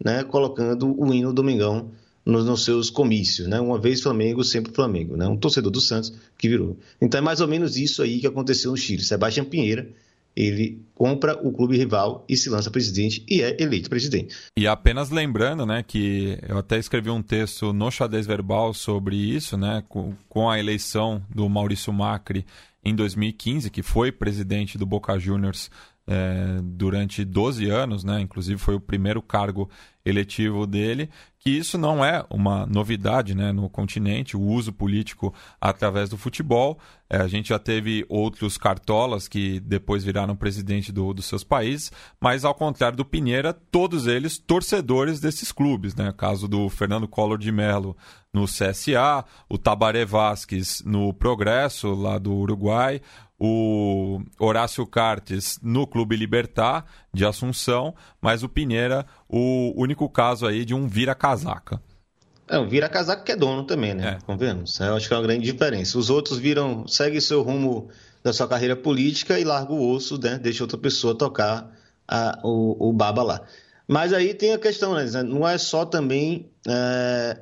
[0.02, 0.22] né?
[0.24, 1.90] Colocando o hino Domingão
[2.26, 3.60] nos, nos, seus comícios, né?
[3.60, 5.26] Uma vez Flamengo, sempre Flamengo, né?
[5.28, 6.76] Um torcedor do Santos que virou.
[7.00, 9.02] Então é mais ou menos isso aí que aconteceu no Chile.
[9.02, 9.88] Sebastião Pinheira,
[10.36, 14.36] ele compra o clube rival e se lança presidente e é eleito presidente.
[14.56, 19.56] E apenas lembrando, né, que eu até escrevi um texto no Xadrez Verbal sobre isso,
[19.56, 22.44] né, com, com a eleição do Maurício Macri
[22.84, 25.70] em 2015, que foi presidente do Boca Juniors
[26.06, 28.20] é, durante 12 anos, né?
[28.20, 29.68] Inclusive foi o primeiro cargo
[30.04, 36.08] eletivo dele, que isso não é uma novidade né, no continente, o uso político através
[36.08, 36.78] do futebol.
[37.10, 41.90] É, a gente já teve outros cartolas que depois viraram presidente do, dos seus países,
[42.20, 45.94] mas ao contrário do Pinheira, todos eles torcedores desses clubes.
[45.94, 46.12] Né?
[46.16, 47.96] Caso do Fernando Collor de Mello
[48.32, 53.00] no CSA, o Tabaré Vasquez no Progresso, lá do Uruguai,
[53.38, 60.64] o Horácio Cartes no Clube Libertar de Assunção, mas o Pinheira, o único caso aí
[60.64, 61.80] de um vira-casaca.
[62.48, 64.18] É, um vira-casaca que é dono também, né?
[64.18, 64.24] É.
[64.24, 64.78] Convenhamos.
[64.78, 65.98] Eu acho que é uma grande diferença.
[65.98, 67.88] Os outros viram, segue seu rumo
[68.22, 70.38] da sua carreira política e larga o osso, né?
[70.38, 71.70] Deixa outra pessoa tocar
[72.06, 73.42] a, o, o baba lá.
[73.88, 75.04] Mas aí tem a questão, né?
[75.22, 77.38] Não é só também é,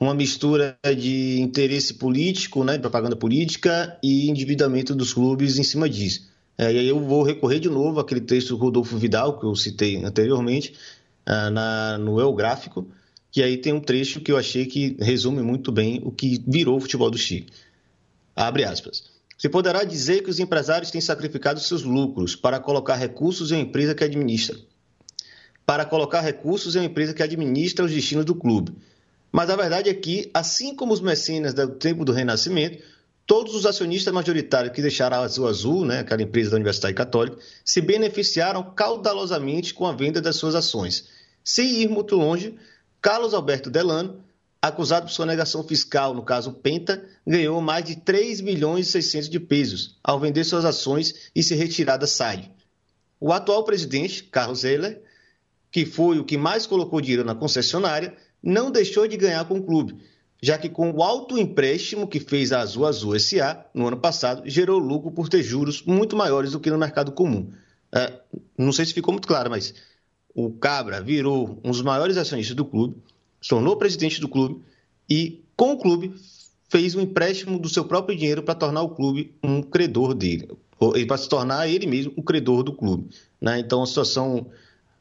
[0.00, 6.30] uma mistura de interesse político, né, propaganda política e endividamento dos clubes em cima disso.
[6.56, 9.54] É, e aí eu vou recorrer de novo àquele texto do Rodolfo Vidal, que eu
[9.54, 10.74] citei anteriormente,
[11.28, 12.88] uh, na, no El Gráfico,
[13.30, 16.78] que aí tem um trecho que eu achei que resume muito bem o que virou
[16.78, 17.46] o futebol do Chile.
[18.34, 19.04] Abre aspas.
[19.36, 23.62] Se poderá dizer que os empresários têm sacrificado seus lucros para colocar recursos em uma
[23.62, 24.56] empresa que administra.
[25.64, 28.74] Para colocar recursos em uma empresa que administra os destinos do clube
[29.32, 32.82] mas a verdade é que, assim como os mecenas do tempo do Renascimento,
[33.26, 37.38] todos os acionistas majoritários que deixaram a Azul Azul, né, aquela empresa da Universidade Católica,
[37.64, 41.08] se beneficiaram caudalosamente com a venda das suas ações.
[41.44, 42.56] Sem ir muito longe,
[43.00, 44.22] Carlos Alberto Delano,
[44.60, 49.40] acusado por sonegação fiscal, no caso Penta, ganhou mais de 3 milhões e 600 de
[49.40, 52.50] pesos ao vender suas ações e se retirar da SAD.
[53.18, 55.02] O atual presidente, Carlos Heller,
[55.70, 59.62] que foi o que mais colocou dinheiro na concessionária, não deixou de ganhar com o
[59.62, 59.96] clube,
[60.42, 64.42] já que com o alto empréstimo que fez a Azul Azul SA no ano passado,
[64.46, 67.50] gerou lucro por ter juros muito maiores do que no mercado comum.
[67.92, 68.20] É,
[68.56, 69.74] não sei se ficou muito claro, mas
[70.34, 72.96] o Cabra virou um dos maiores acionistas do clube,
[73.40, 74.62] se tornou presidente do clube
[75.08, 76.14] e, com o clube,
[76.68, 80.48] fez um empréstimo do seu próprio dinheiro para tornar o clube um credor dele,
[81.06, 83.08] para se tornar ele mesmo um credor do clube.
[83.40, 83.58] Né?
[83.58, 84.46] Então, a situação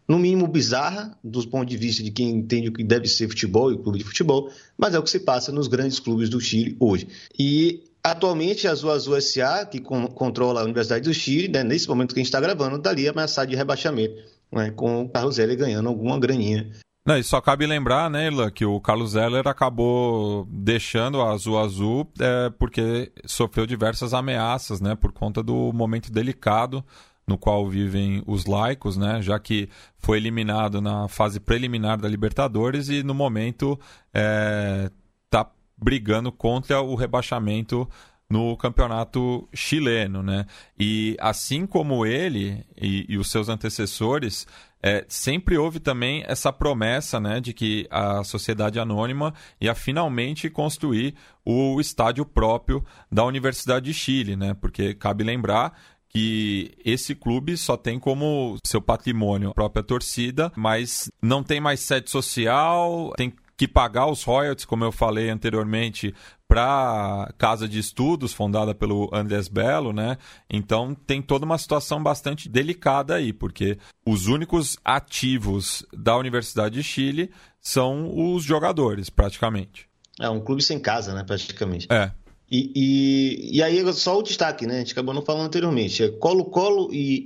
[0.10, 3.72] no mínimo bizarra, dos pontos de vista de quem entende o que deve ser futebol
[3.72, 6.76] e clube de futebol, mas é o que se passa nos grandes clubes do Chile
[6.80, 7.08] hoje.
[7.38, 11.88] E atualmente a Azul Azul SA, que com, controla a Universidade do Chile, né, nesse
[11.88, 14.16] momento que a gente está gravando, estaria tá ameaçada de rebaixamento,
[14.52, 16.68] né, com o Carlos Heller ganhando alguma graninha.
[17.06, 21.58] Não, e só cabe lembrar, né, Ilan, que o Carlos Heller acabou deixando a Azul
[21.60, 26.84] Azul é, porque sofreu diversas ameaças, né, por conta do momento delicado
[27.30, 29.22] no qual vivem os laicos, né?
[29.22, 29.70] Já que
[30.00, 33.80] foi eliminado na fase preliminar da Libertadores e no momento
[34.12, 35.46] está é,
[35.78, 37.88] brigando contra o rebaixamento
[38.28, 40.48] no campeonato chileno, né?
[40.78, 44.48] E assim como ele e, e os seus antecessores,
[44.82, 51.16] é, sempre houve também essa promessa, né, de que a sociedade anônima ia finalmente construir
[51.44, 54.54] o estádio próprio da Universidade de Chile, né?
[54.54, 55.78] Porque cabe lembrar
[56.10, 61.80] que esse clube só tem como seu patrimônio a própria torcida, mas não tem mais
[61.80, 66.16] sede social, tem que pagar os royalties, como eu falei anteriormente,
[66.48, 70.18] para casa de estudos fundada pelo Andrés Belo, né?
[70.50, 76.84] Então tem toda uma situação bastante delicada aí, porque os únicos ativos da Universidade de
[76.84, 77.32] Chile
[77.62, 79.90] são os jogadores, praticamente.
[80.20, 81.88] É um clube sem casa, né, praticamente.
[81.90, 82.12] É.
[82.52, 84.78] E, e, e, aí, só o destaque, né?
[84.78, 86.04] A gente acabou não falando anteriormente.
[86.04, 87.24] É Colo-Colo e,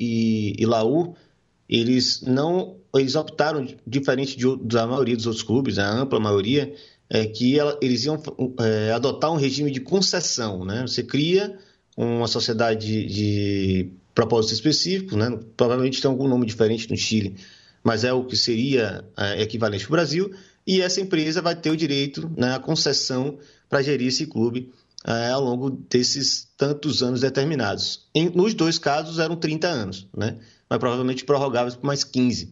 [0.57, 1.15] e, e Laú
[1.69, 6.75] eles não eles optaram diferente de, da maioria dos outros clubes, a ampla maioria,
[7.09, 8.21] é que ela, eles iam
[8.59, 10.83] é, adotar um regime de concessão, né?
[10.83, 11.57] Você cria
[11.97, 15.39] uma sociedade de, de propósito específico, né?
[15.57, 17.35] Provavelmente tem algum nome diferente no Chile,
[17.83, 20.31] mas é o que seria é, equivalente para o Brasil.
[20.65, 24.71] E essa empresa vai ter o direito, né, a concessão para gerir esse clube
[25.05, 28.07] é, ao longo desses tantos anos determinados.
[28.15, 30.37] Em, nos dois casos eram 30 anos, né?
[30.69, 32.51] mas provavelmente prorrogáveis por mais 15.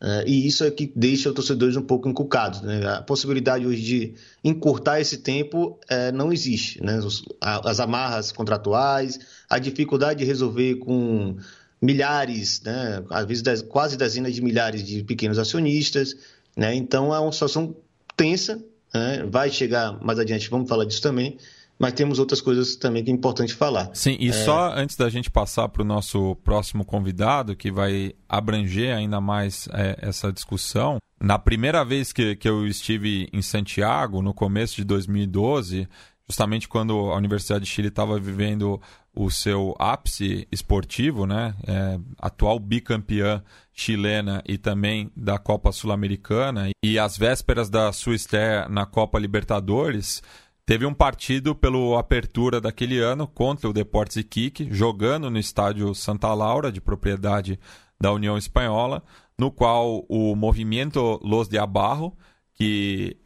[0.00, 2.62] É, e isso é que deixa os torcedores um pouco encucados.
[2.62, 2.86] Né?
[2.86, 6.82] A possibilidade hoje de encurtar esse tempo é, não existe.
[6.82, 6.98] Né?
[6.98, 9.18] Os, a, as amarras contratuais,
[9.50, 11.36] a dificuldade de resolver com
[11.82, 13.02] milhares, né?
[13.10, 16.14] às vezes dez, quase dezenas de milhares de pequenos acionistas.
[16.56, 16.76] Né?
[16.76, 17.74] Então é uma situação
[18.16, 18.62] tensa.
[18.94, 19.26] Né?
[19.28, 21.36] Vai chegar mais adiante, vamos falar disso também
[21.78, 23.90] mas temos outras coisas também que é importante falar.
[23.94, 24.32] Sim, e é...
[24.32, 29.68] só antes da gente passar para o nosso próximo convidado, que vai abranger ainda mais
[29.72, 34.84] é, essa discussão, na primeira vez que, que eu estive em Santiago, no começo de
[34.84, 35.88] 2012,
[36.28, 38.80] justamente quando a Universidade de Chile estava vivendo
[39.14, 41.54] o seu ápice esportivo, né?
[41.66, 48.68] É, atual bicampeã chilena e também da Copa Sul-Americana, e às vésperas da sua estreia
[48.68, 50.22] na Copa Libertadores,
[50.68, 56.34] Teve um partido pelo Apertura daquele ano contra o Deportes Iquique, jogando no estádio Santa
[56.34, 57.58] Laura, de propriedade
[57.98, 59.02] da União Espanhola,
[59.38, 62.14] no qual o movimento Los de Abarro,
[62.52, 63.16] que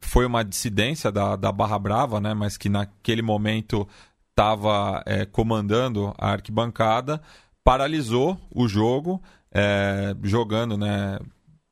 [0.00, 3.86] foi uma dissidência da, da Barra Brava, né, mas que naquele momento
[4.30, 7.20] estava é, comandando a arquibancada,
[7.62, 9.22] paralisou o jogo,
[9.52, 11.18] é, jogando né,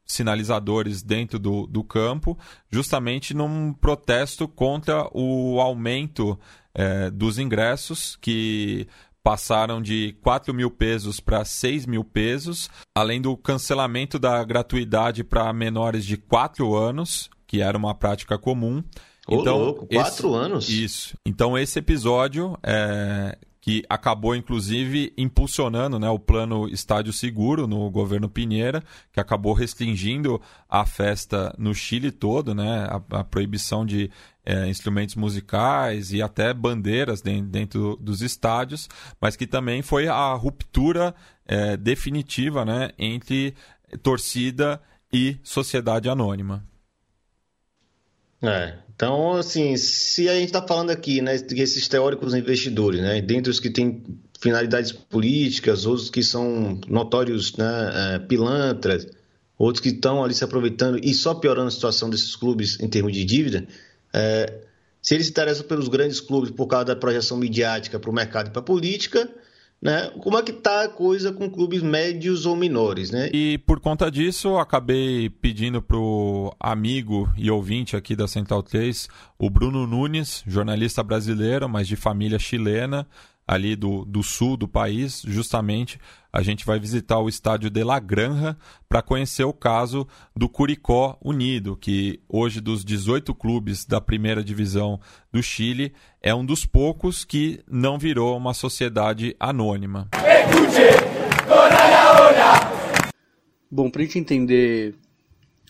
[0.08, 2.36] sinalizadores dentro do, do campo,
[2.70, 6.38] justamente num protesto contra o aumento
[6.74, 8.88] é, dos ingressos, que
[9.22, 15.52] passaram de 4 mil pesos para 6 mil pesos, além do cancelamento da gratuidade para
[15.52, 18.82] menores de 4 anos, que era uma prática comum.
[19.26, 20.68] Ô, então, louco, quatro esse, anos?
[20.70, 21.16] Isso.
[21.26, 23.36] Então, esse episódio é,
[23.68, 30.40] que acabou inclusive impulsionando né, o plano Estádio Seguro no governo Pinheira, que acabou restringindo
[30.66, 34.10] a festa no Chile todo, né, a, a proibição de
[34.42, 38.88] é, instrumentos musicais e até bandeiras dentro, dentro, dos estádios,
[39.20, 41.14] mas que também foi a ruptura
[41.46, 43.54] é, definitiva né, entre
[44.02, 44.80] torcida
[45.12, 46.64] e sociedade anônima.
[48.42, 53.50] É, então, assim, se a gente está falando aqui, né, desses teóricos investidores, né, dentre
[53.50, 54.04] os que têm
[54.40, 59.06] finalidades políticas, outros que são notórios né, é, pilantras,
[59.58, 63.12] outros que estão ali se aproveitando e só piorando a situação desses clubes em termos
[63.12, 63.66] de dívida,
[64.12, 64.62] é,
[65.02, 68.48] se eles se interessam pelos grandes clubes por causa da projeção midiática para o mercado
[68.48, 69.28] e para a política,
[69.80, 70.10] né?
[70.20, 73.30] Como é que tá a coisa com clubes médios ou menores, né?
[73.32, 79.08] E por conta disso, acabei pedindo pro amigo e ouvinte aqui da Central 3,
[79.38, 83.06] o Bruno Nunes, jornalista brasileiro, mas de família chilena,
[83.48, 85.98] ali do, do sul do país, justamente
[86.30, 88.54] a gente vai visitar o estádio de La Granja
[88.86, 95.00] para conhecer o caso do Curicó Unido, que hoje dos 18 clubes da primeira divisão
[95.32, 100.08] do Chile é um dos poucos que não virou uma sociedade anônima.
[103.70, 104.94] Bom, para a gente entender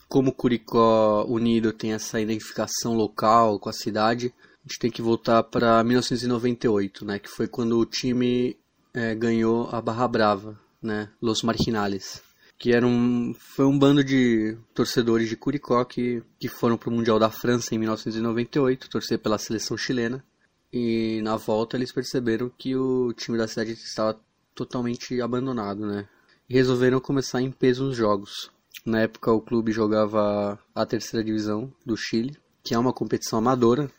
[0.09, 4.33] como o Curicó Unido tem essa identificação local com a cidade,
[4.69, 8.55] a gente tem que voltar para 1998, né, que foi quando o time
[8.93, 12.23] é, ganhou a Barra Brava, né, Los Marginales,
[12.59, 16.93] que era um, foi um bando de torcedores de Curicó que, que foram para o
[16.93, 20.23] Mundial da França em 1998, torcer pela seleção chilena,
[20.71, 24.21] e na volta eles perceberam que o time da cidade estava
[24.55, 26.07] totalmente abandonado, né,
[26.47, 28.51] e resolveram começar em peso os jogos.
[28.85, 33.91] Na época o clube jogava a terceira divisão do Chile, que é uma competição amadora,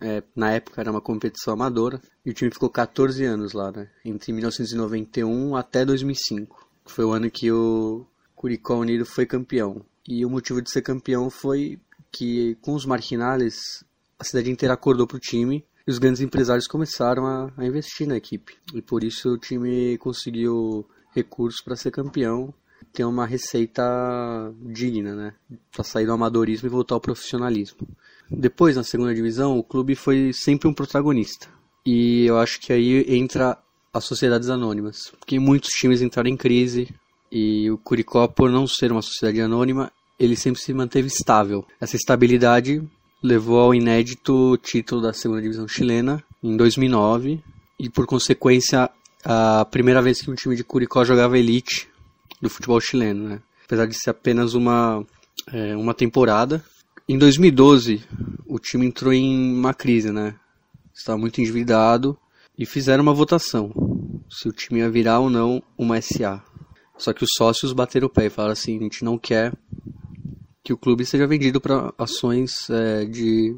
[0.00, 3.88] é, na época era uma competição amadora, e o time ficou 14 anos lá, né?
[4.04, 6.68] Entre 1991 até 2005.
[6.84, 9.84] Que foi o ano que o Curicó Unido foi campeão.
[10.06, 11.78] E o motivo de ser campeão foi
[12.10, 13.84] que com os marginales
[14.18, 18.16] a cidade inteira acordou pro time e os grandes empresários começaram a, a investir na
[18.16, 18.56] equipe.
[18.74, 22.52] E por isso o time conseguiu recursos para ser campeão,
[22.92, 23.82] ter uma receita
[24.60, 25.34] digna, né?
[25.70, 27.88] Para sair do amadorismo e voltar ao profissionalismo.
[28.30, 31.48] Depois, na segunda divisão, o clube foi sempre um protagonista.
[31.84, 33.56] E eu acho que aí entra
[33.92, 35.12] as sociedades anônimas.
[35.18, 36.88] Porque muitos times entraram em crise
[37.30, 41.64] e o Curicó, por não ser uma sociedade anônima, ele sempre se manteve estável.
[41.80, 42.82] Essa estabilidade
[43.22, 47.42] levou ao inédito título da segunda divisão chilena em 2009
[47.78, 48.90] e, por consequência,
[49.24, 51.88] a primeira vez que um time de Curicó jogava elite
[52.40, 53.40] do futebol chileno, né?
[53.64, 55.04] Apesar de ser apenas uma,
[55.52, 56.64] é, uma temporada.
[57.10, 58.04] Em 2012,
[58.46, 60.34] o time entrou em uma crise, né?
[60.94, 62.18] Estava muito endividado
[62.58, 63.72] e fizeram uma votação
[64.30, 66.44] se o time ia virar ou não uma SA.
[66.98, 69.54] Só que os sócios bateram o pé e falaram assim: a gente não quer
[70.62, 73.56] que o clube seja vendido para ações é, de,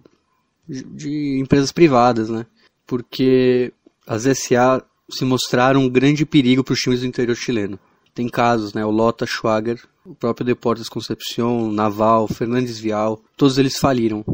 [0.68, 2.46] de, empresas privadas, né?
[2.86, 3.72] Porque
[4.06, 4.80] as SA
[5.10, 7.80] se mostraram um grande perigo para os times do interior chileno.
[8.14, 8.84] Tem casos, né?
[8.84, 14.24] O Lota Schwager, o próprio Deportes Concepción, Naval, Fernandes Vial, todos eles faliram,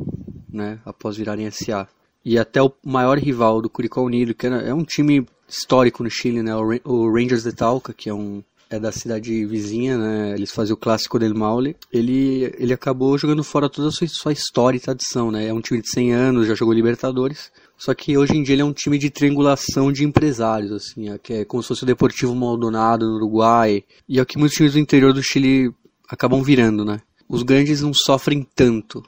[0.52, 0.78] né?
[0.84, 1.88] Após virarem SA.
[2.24, 6.42] E até o maior rival do Curicó Unido, que é um time histórico no Chile,
[6.42, 6.52] né?
[6.84, 10.34] O Rangers de Talca, que é um é da cidade vizinha, né?
[10.34, 11.76] Eles faziam o clássico del Maule.
[11.92, 15.46] Ele, ele acabou jogando fora toda a sua, sua história e tradição, né?
[15.46, 17.52] É um time de 100 anos, já jogou Libertadores.
[17.76, 21.18] Só que hoje em dia ele é um time de triangulação de empresários, assim, é,
[21.18, 23.84] que é como se fosse o Deportivo Maldonado no Uruguai.
[24.08, 25.70] E é o que muitos times do interior do Chile
[26.08, 27.00] acabam virando, né?
[27.28, 29.02] Os grandes não sofrem tanto,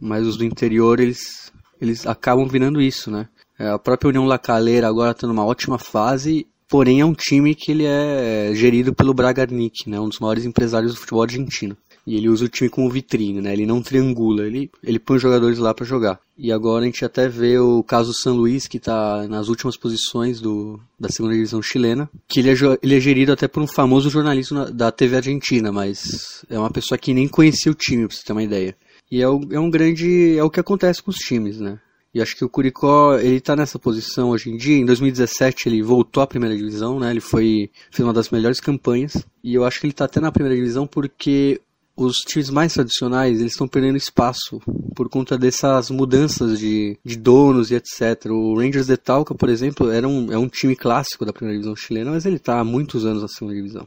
[0.00, 3.28] mas os do interior eles, eles acabam virando isso, né?
[3.58, 7.52] É, a própria União La Calera agora está numa ótima fase Porém, é um time
[7.52, 11.76] que ele é gerido pelo Bragarnik, né, um dos maiores empresários do futebol argentino.
[12.10, 13.52] E ele usa o time como vitrine, né?
[13.52, 16.18] Ele não triangula, ele, ele põe os jogadores lá para jogar.
[16.36, 20.40] E agora a gente até vê o caso San Luís, que está nas últimas posições
[20.40, 24.10] do, da segunda divisão chilena, que ele é, ele é gerido até por um famoso
[24.10, 28.16] jornalista na, da TV argentina, mas é uma pessoa que nem conhecia o time, pra
[28.16, 28.76] você ter uma ideia.
[29.08, 30.36] E é, o, é um grande.
[30.36, 31.78] é o que acontece com os times, né?
[32.12, 34.76] E acho que o Curicó, ele está nessa posição hoje em dia.
[34.76, 37.12] Em 2017 ele voltou à primeira divisão, né?
[37.12, 39.24] Ele foi fez uma das melhores campanhas.
[39.44, 41.60] E eu acho que ele está até na primeira divisão porque
[42.00, 44.58] os times mais tradicionais eles estão perdendo espaço
[44.94, 48.30] por conta dessas mudanças de, de donos e etc.
[48.30, 51.76] O Rangers de Talca, por exemplo, era um, é um time clássico da primeira divisão
[51.76, 53.86] chilena, mas ele está há muitos anos na segunda divisão.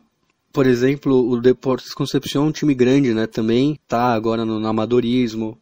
[0.52, 3.26] Por exemplo, o Deportes Concepción um time grande, né?
[3.26, 5.58] Também está agora no, no amadorismo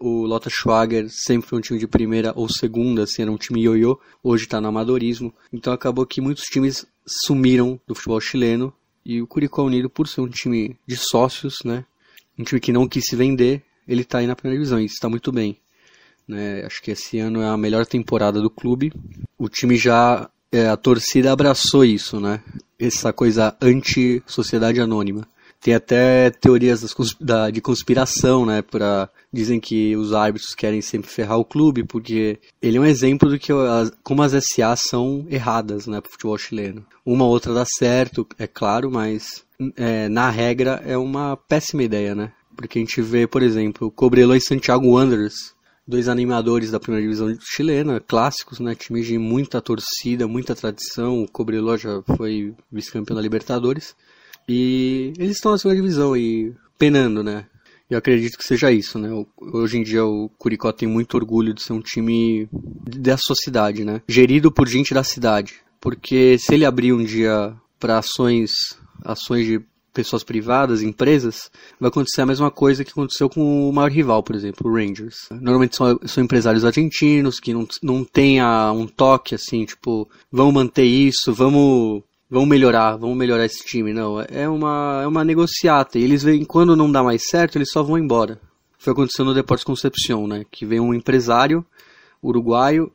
[0.00, 3.62] o Lota Schwager sempre foi um time de primeira ou segunda, assim, era um time
[3.62, 5.34] ioiô, hoje está no amadorismo.
[5.52, 8.72] Então acabou que muitos times sumiram do futebol chileno
[9.04, 11.84] e o Curicó Unido, por ser um time de sócios, né,
[12.38, 15.08] um time que não quis se vender, ele está aí na primeira divisão e está
[15.08, 15.58] muito bem.
[16.26, 16.62] Né?
[16.64, 18.92] Acho que esse ano é a melhor temporada do clube.
[19.36, 22.40] O time já, é, a torcida abraçou isso, né?
[22.78, 25.26] Essa coisa anti-sociedade anônima.
[25.60, 26.86] Tem até teorias
[27.20, 28.62] da, de conspiração, né?
[28.62, 33.28] Pra, dizem que os árbitros querem sempre ferrar o clube, porque ele é um exemplo
[33.28, 36.00] do que as, como as SA são erradas, né?
[36.00, 36.84] Pro futebol chileno.
[37.04, 39.44] Uma ou outra dá certo, é claro, mas
[39.76, 42.32] é, na regra é uma péssima ideia, né?
[42.56, 45.54] Porque a gente vê, por exemplo, o Cobreló e Santiago Wanderers,
[45.86, 48.74] dois animadores da primeira divisão chilena, clássicos, né?
[48.74, 51.22] Times de muita torcida, muita tradição.
[51.22, 53.94] O Cobreló já foi vice-campeão da Libertadores.
[54.48, 57.46] E eles estão na segunda divisão e penando, né?
[57.90, 59.10] Eu acredito que seja isso, né?
[59.36, 64.00] Hoje em dia o Curicó tem muito orgulho de ser um time da sociedade, né?
[64.08, 65.54] Gerido por gente da cidade.
[65.80, 68.50] Porque se ele abrir um dia para ações,
[69.04, 69.60] ações de
[69.92, 74.36] pessoas privadas, empresas, vai acontecer a mesma coisa que aconteceu com o maior rival, por
[74.36, 75.28] exemplo, o Rangers.
[75.30, 80.84] Normalmente são, são empresários argentinos que não, não têm um toque assim, tipo, vamos manter
[80.84, 83.92] isso, vamos vamos melhorar, vamos melhorar esse time.
[83.92, 85.98] Não, é uma, é uma negociata.
[85.98, 88.40] E eles veem, quando não dá mais certo, eles só vão embora.
[88.78, 90.44] Foi acontecendo no Deportes Concepción, né?
[90.50, 91.66] Que veio um empresário
[92.22, 92.92] uruguaio,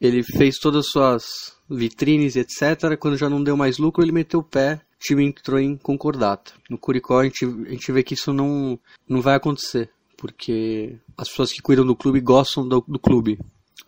[0.00, 1.24] ele fez todas as suas
[1.68, 2.96] vitrines etc.
[2.98, 6.52] Quando já não deu mais lucro, ele meteu o pé, o time entrou em concordata.
[6.68, 11.28] No Curicó a gente, a gente vê que isso não, não vai acontecer, porque as
[11.28, 13.38] pessoas que cuidam do clube gostam do, do clube.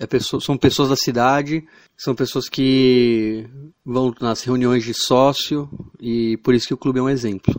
[0.01, 1.63] É pessoa, são pessoas da cidade,
[1.95, 3.47] são pessoas que
[3.85, 5.69] vão nas reuniões de sócio
[6.01, 7.55] e por isso que o clube é um exemplo.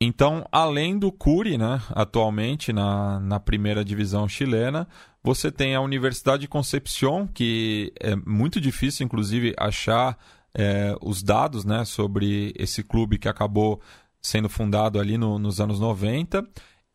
[0.00, 4.88] Então, além do Curi, né, atualmente na, na primeira divisão chilena,
[5.22, 10.18] você tem a Universidade de Concepción, que é muito difícil, inclusive, achar
[10.52, 13.80] é, os dados né, sobre esse clube que acabou
[14.20, 16.44] sendo fundado ali no, nos anos 90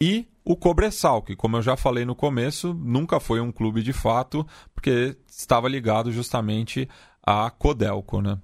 [0.04, 3.94] e o Cobressal, que, como eu já falei no começo, nunca foi um clube de
[3.94, 4.46] fato,
[4.76, 6.90] porque estava ligado justamente
[7.26, 8.38] à Codelco, né?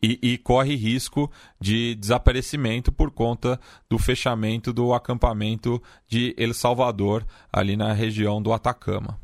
[0.00, 1.28] E, e, corre risco
[1.60, 3.58] de desaparecimento por conta
[3.90, 9.20] do fechamento do acampamento de El Salvador, ali na região do Atacama.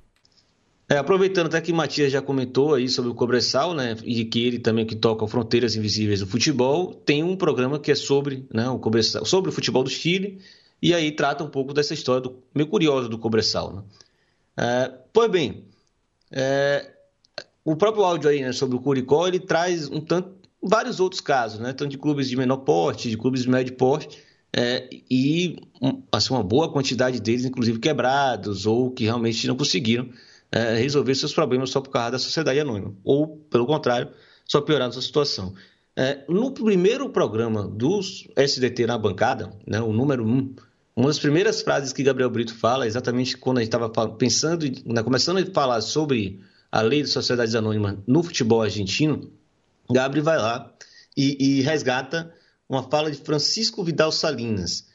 [0.88, 4.58] É, aproveitando até que Matias já comentou aí sobre o Cobressal, né, e que ele
[4.58, 8.78] também que toca Fronteiras Invisíveis do Futebol, tem um programa que é sobre, né, o
[8.78, 10.40] Cobressal, sobre o futebol do Chile,
[10.80, 13.72] e aí trata um pouco dessa história do, meio curiosa do Cobressal.
[13.72, 13.82] Né?
[14.56, 15.64] É, pois bem,
[16.30, 16.90] é,
[17.64, 20.30] o próprio áudio aí, né, sobre o Curicó, ele traz um tanto,
[20.62, 24.18] vários outros casos, né, tanto de clubes de menor porte, de clubes de médio porte,
[24.56, 25.56] é, e
[26.10, 30.08] assim, uma boa quantidade deles, inclusive quebrados, ou que realmente não conseguiram
[30.50, 34.10] é, resolver seus problemas só por causa da sociedade anônima, ou, pelo contrário,
[34.46, 35.54] só pioraram sua situação.
[35.94, 38.00] É, no primeiro programa do
[38.36, 40.54] SDT na bancada, né, o número 1, um,
[40.98, 44.66] uma das primeiras frases que Gabriel Brito fala, exatamente quando a gente estava pensando,
[45.04, 46.40] começando a falar sobre
[46.72, 49.30] a lei de sociedades anônimas no futebol argentino,
[49.88, 50.74] Gabriel vai lá
[51.16, 52.34] e, e resgata
[52.68, 54.88] uma fala de Francisco Vidal Salinas.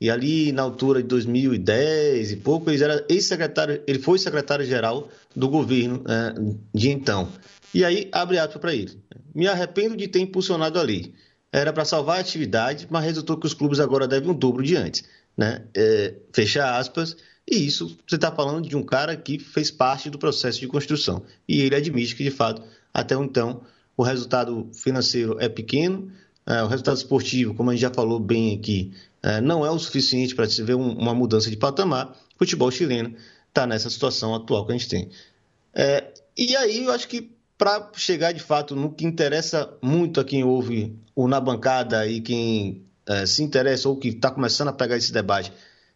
[0.00, 5.48] E ali na altura de 2010 e pouco, ele era ex-secretário, ele foi secretário-geral do
[5.48, 6.34] governo é,
[6.72, 7.28] de então.
[7.74, 9.02] E aí abre aspas para ele.
[9.34, 11.12] Me arrependo de ter impulsionado a lei.
[11.50, 14.76] Era para salvar a atividade, mas resultou que os clubes agora devem um dobro de
[14.76, 15.02] antes.
[15.38, 15.64] Né?
[15.74, 17.16] É, fecha aspas.
[17.48, 21.22] E isso você está falando de um cara que fez parte do processo de construção.
[21.48, 22.62] E ele admite que, de fato,
[22.92, 23.62] até então,
[23.96, 26.10] o resultado financeiro é pequeno,
[26.44, 29.78] é, o resultado esportivo, como a gente já falou bem aqui, é, não é o
[29.78, 32.16] suficiente para se ver um, uma mudança de patamar.
[32.34, 33.14] O futebol chileno
[33.48, 35.08] está nessa situação atual que a gente tem.
[35.72, 40.24] É, e aí eu acho que para chegar de fato no que interessa muito a
[40.24, 44.72] quem ouve o Na Bancada e quem é, se interessa ou que está começando a
[44.72, 45.52] pegar esse debate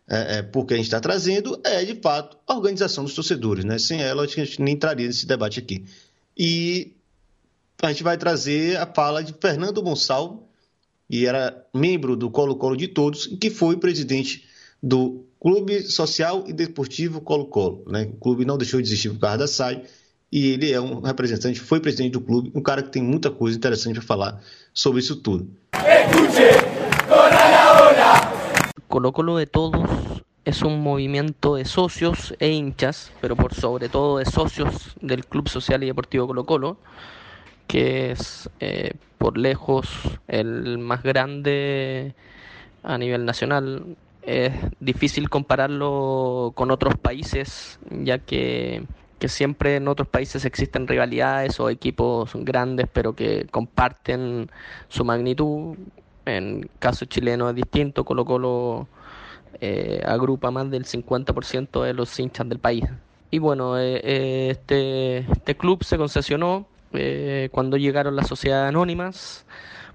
[0.08, 3.64] é, é, porque a gente está trazendo, é de fato a organização dos torcedores.
[3.64, 3.78] Né?
[3.78, 5.84] Sem ela, que a gente nem entraria nesse debate aqui.
[6.36, 6.92] E
[7.80, 10.40] a gente vai trazer a fala de Fernando Gonçalves,
[11.08, 14.44] e era membro do Colo-Colo de Todos, e que foi presidente
[14.82, 17.84] do Clube Social e Deportivo Colo-Colo.
[17.86, 18.08] Né?
[18.12, 19.82] O clube não deixou de existir por causa da SAI,
[20.30, 23.56] e ele é um representante, foi presidente do clube, um cara que tem muita coisa
[23.56, 24.42] interessante para falar
[24.72, 25.50] sobre isso tudo.
[28.92, 29.88] Colo-Colo de Todos
[30.44, 35.48] es un movimiento de socios e hinchas, pero por sobre todo de socios del Club
[35.48, 36.76] Social y Deportivo Colo-Colo,
[37.66, 39.88] que es eh, por lejos
[40.28, 42.14] el más grande
[42.82, 43.96] a nivel nacional.
[44.20, 48.84] Es difícil compararlo con otros países, ya que,
[49.18, 54.50] que siempre en otros países existen rivalidades o equipos grandes, pero que comparten
[54.88, 55.78] su magnitud.
[56.26, 58.88] En caso chileno es distinto, Colo Colo
[59.60, 62.84] eh, agrupa más del 50% de los hinchas del país.
[63.30, 69.46] Y bueno, eh, eh, este, este club se concesionó eh, cuando llegaron las sociedades anónimas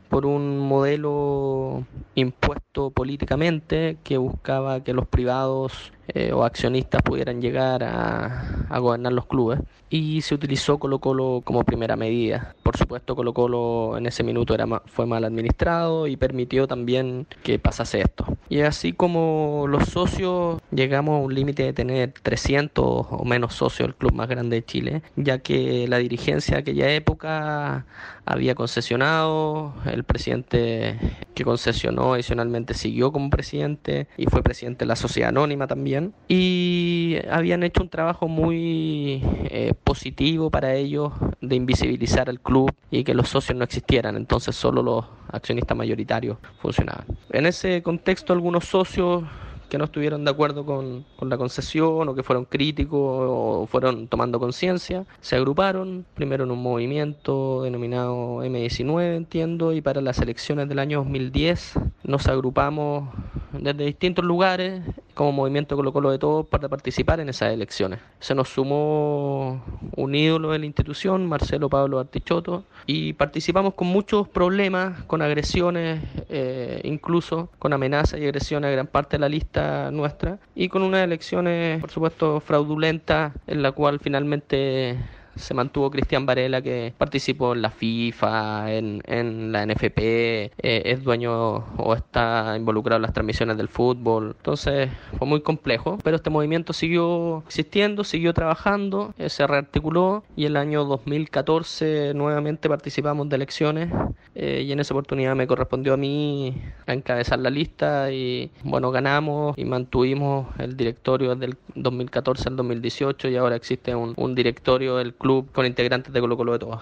[0.10, 7.84] por un modelo impuesto políticamente que buscaba que los privados eh, o accionistas pudieran llegar
[7.84, 12.56] a, a, gobernar los clubes y se utilizó Colo Colo como primera medida.
[12.64, 17.60] Por supuesto Colo Colo en ese minuto era fue mal administrado y permitió también que
[17.60, 18.26] pasase esto.
[18.48, 23.90] Y así como los socios llegamos a un límite de tener 300 o menos socios,
[23.90, 27.86] el club más grande de Chile, ya que la dirigencia de aquella época
[28.26, 30.98] había concesionado, el presidente
[31.34, 35.97] que concesionó adicionalmente siguió como presidente y fue presidente de la sociedad anónima también
[36.28, 43.04] y habían hecho un trabajo muy eh, positivo para ellos de invisibilizar al club y
[43.04, 47.06] que los socios no existieran, entonces solo los accionistas mayoritarios funcionaban.
[47.32, 49.24] En ese contexto algunos socios
[49.70, 54.40] que no estuvieron de acuerdo con, la concesión o que fueron críticos o fueron tomando
[54.40, 60.80] conciencia, se agruparon primero en un movimiento denominado M19, entiendo, y para las elecciones del
[60.80, 63.10] año 2010 nos agrupamos
[63.52, 68.00] desde distintos lugares como movimiento Colo Colo de todos para participar en esas elecciones.
[68.20, 69.64] Se nos sumó
[69.96, 76.02] un ídolo de la institución, Marcelo Pablo Artichoto, y participamos con muchos problemas, con agresiones,
[76.30, 79.57] eh, incluso con amenazas y agresiones a gran parte de la lista
[79.92, 84.98] nuestra, y con unas elecciones, por supuesto, fraudulentas, en la cual finalmente
[85.38, 91.04] se mantuvo Cristian Varela que participó en la FIFA, en, en la NFP, eh, es
[91.04, 94.36] dueño o está involucrado en las transmisiones del fútbol.
[94.38, 100.46] Entonces fue muy complejo, pero este movimiento siguió existiendo, siguió trabajando, eh, se rearticuló y
[100.46, 103.90] el año 2014 nuevamente participamos de elecciones
[104.36, 109.58] eh, y en esa oportunidad me correspondió a mí encabezar la lista y bueno, ganamos
[109.58, 115.14] y mantuvimos el directorio del 2014 al 2018 y ahora existe un, un directorio del
[115.14, 116.82] club club con integrantes de Colo Colo de todos.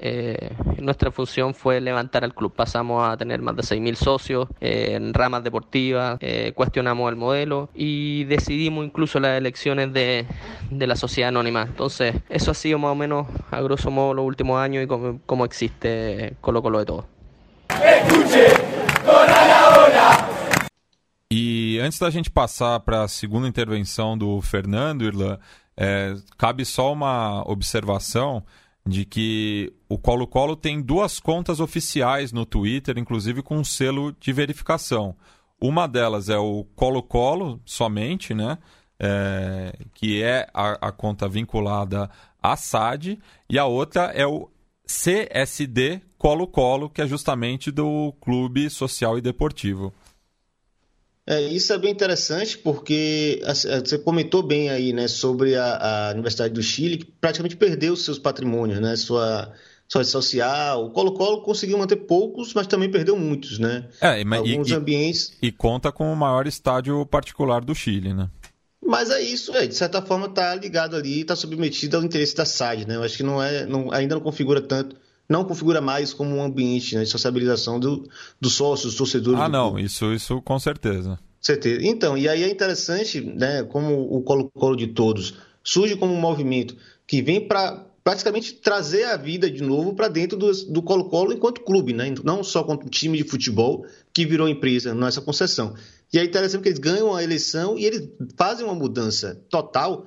[0.00, 2.52] Eh, nuestra función fue levantar al club.
[2.52, 7.68] Pasamos a tener más de 6.000 socios eh, en ramas deportivas, eh, cuestionamos el modelo
[7.72, 10.26] y decidimos incluso las elecciones de,
[10.70, 11.62] de, la sociedad anónima.
[11.62, 15.20] Entonces, eso ha sido más o menos a grosso modo los últimos años y cómo,
[15.24, 17.04] cómo existe Colo Colo de todos.
[17.68, 18.46] Escuche,
[19.04, 20.28] toda la hora.
[21.30, 25.38] E antes da gente passar para a segunda intervenção do Fernando, Irlan,
[25.76, 28.42] É, cabe só uma observação.
[28.86, 34.30] de que o Colo-Colo tem duas contas oficiais no Twitter, inclusive com um selo de
[34.30, 35.16] verificação.
[35.58, 38.58] Uma delas é o Colo-Colo somente, né?
[39.00, 42.10] É, que é a, a, conta vinculada
[42.42, 43.18] à SAD,
[43.48, 44.50] e a outra é o
[44.86, 49.92] CSD Colo-Colo, que é justamente do Clube Social e Deportivo.
[51.26, 56.12] É, isso é bem interessante porque é, você comentou bem aí, né, sobre a, a
[56.12, 59.50] Universidade do Chile, que praticamente perdeu seus patrimônios, né, sua,
[59.88, 60.84] sua rede social.
[60.84, 63.88] O Colo-Colo conseguiu manter poucos, mas também perdeu muitos, né?
[64.02, 65.32] É, e, Alguns e, ambientes.
[65.40, 68.28] E conta com o maior estádio particular do Chile, né?
[68.86, 72.44] Mas é isso, é, de certa forma está ligado ali, está submetido ao interesse da
[72.44, 72.96] SAD, né?
[72.96, 74.94] Eu acho que não é, não, ainda não configura tanto
[75.28, 78.08] não configura mais como um ambiente né, de sociabilização do,
[78.40, 79.40] dos sócios, dos torcedores.
[79.40, 81.18] Ah, do não, isso, isso com certeza.
[81.40, 81.86] Certeza.
[81.86, 86.76] Então, e aí é interessante, né, como o Colo-Colo de Todos surge como um movimento
[87.06, 91.94] que vem para praticamente trazer a vida de novo para dentro do Colo-Colo enquanto clube,
[91.94, 92.14] né?
[92.22, 95.74] não só quanto time de futebol que virou empresa nessa concessão.
[96.12, 98.06] E é interessante que eles ganham a eleição e eles
[98.36, 100.06] fazem uma mudança total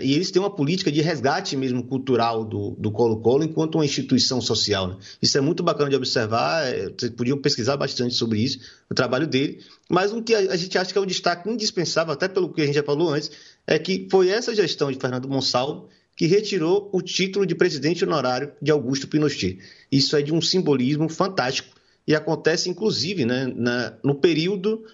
[0.00, 4.86] e eles têm uma política de resgate mesmo cultural do Colo-Colo enquanto uma instituição social.
[4.86, 4.96] Né?
[5.20, 9.26] Isso é muito bacana de observar, é, vocês podiam pesquisar bastante sobre isso, o trabalho
[9.26, 9.60] dele.
[9.90, 12.62] Mas o que a, a gente acha que é um destaque indispensável, até pelo que
[12.62, 13.30] a gente já falou antes,
[13.66, 18.52] é que foi essa gestão de Fernando Monsalvo que retirou o título de presidente honorário
[18.62, 19.58] de Augusto Pinochet.
[19.90, 21.74] Isso é de um simbolismo fantástico
[22.06, 24.84] e acontece, inclusive, né, na, no período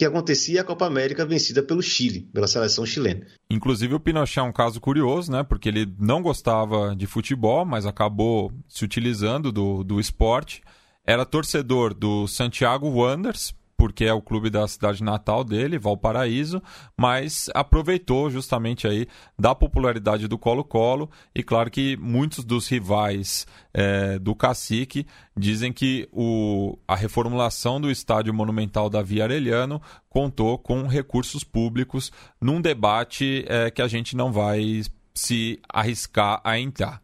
[0.00, 3.26] que acontecia a Copa América vencida pelo Chile, pela seleção chilena.
[3.50, 5.42] Inclusive o Pinochet é um caso curioso, né?
[5.42, 10.62] Porque ele não gostava de futebol, mas acabou se utilizando do, do esporte.
[11.04, 16.62] Era torcedor do Santiago Wanderers, porque é o clube da cidade natal dele, Valparaíso,
[16.94, 19.06] mas aproveitou justamente aí
[19.38, 26.06] da popularidade do Colo-Colo e claro que muitos dos rivais é, do Cacique dizem que
[26.12, 33.46] o, a reformulação do estádio monumental da Via Arellano contou com recursos públicos num debate
[33.48, 34.82] é, que a gente não vai
[35.14, 37.00] se arriscar a entrar.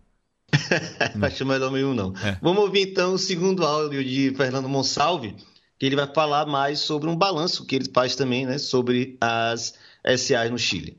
[1.22, 2.12] Acho melhor meio não.
[2.18, 2.36] É.
[2.42, 5.34] Vamos ouvir então o segundo áudio de Fernando Monsalve
[5.78, 9.74] que ele vai falar mais sobre um balanço que ele faz também, né, sobre as
[10.04, 10.96] SAs no Chile.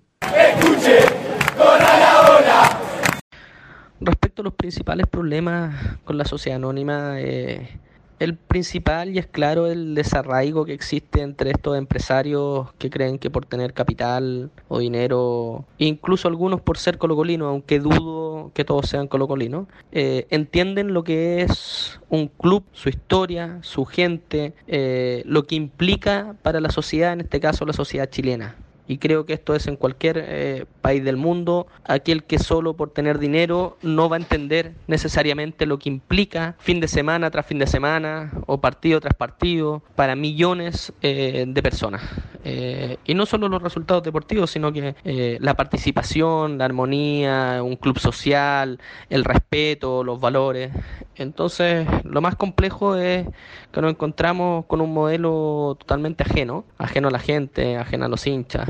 [3.99, 5.73] Respecto a los principales problemas
[6.05, 7.79] con la sociedad anónima, eh,
[8.19, 13.29] El principal y es claro el desarraigo que existe entre estos empresarios que creen que
[13.29, 19.07] por tener capital o dinero, incluso algunos por ser colocolinos, aunque dudo que todos sean
[19.07, 25.53] colocolinos, eh, entienden lo que es un club, su historia, su gente, eh, lo que
[25.53, 28.55] implica para la sociedad, en este caso la sociedad chilena
[28.87, 32.91] y creo que esto es en cualquier eh, país del mundo, aquel que solo por
[32.91, 37.59] tener dinero no va a entender necesariamente lo que implica fin de semana tras fin
[37.59, 42.01] de semana o partido tras partido para millones eh, de personas.
[42.43, 44.95] Eh, y no solo los resultados deportivos, sino que
[45.41, 48.79] la participación, la armonía, un club social,
[49.09, 50.71] el respeto, los valores.
[51.15, 53.27] Entonces, lo más complejo es
[53.71, 58.25] que nos encontramos con un modelo totalmente ajeno, ajeno a la gente, ajeno a los
[58.27, 58.69] hinchas,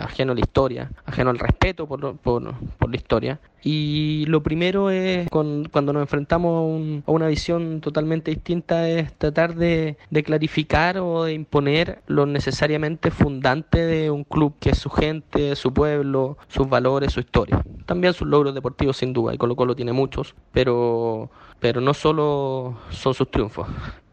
[0.00, 2.42] ajeno a la historia, ajeno al respeto por, por,
[2.88, 3.40] la historia.
[3.62, 9.96] Y lo primero es, cuando nos enfrentamos a una visión totalmente distinta, es tratar de,
[10.24, 15.72] clarificar o de imponer lo necesariamente fundante de un club, que es su gente, su
[15.72, 17.62] pueblo, sus valores, su historia.
[17.86, 22.76] También sus logros deportivos, sin duda, y Colo Colo tiene muchos, pero, pero no solo
[22.90, 23.66] son sus triunfos.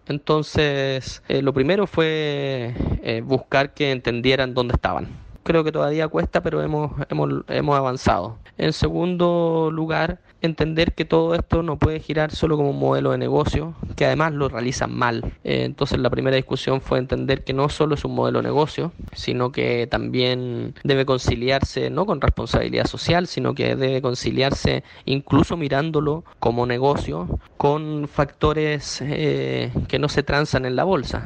[0.08, 6.42] Entonces, eh, lo primero fue eh, buscar que entendieran dónde estaban creo que todavía cuesta,
[6.42, 8.38] pero hemos, hemos, hemos avanzado.
[8.58, 13.18] En segundo lugar, entender que todo esto no puede girar solo como un modelo de
[13.18, 15.24] negocio, que además lo realizan mal.
[15.44, 18.92] Eh, entonces la primera discusión fue entender que no solo es un modelo de negocio,
[19.14, 26.26] sino que también debe conciliarse no con responsabilidad social, sino que debe conciliarse incluso mirándolo
[26.40, 31.26] como negocio con factores eh, que no se transan en la bolsa.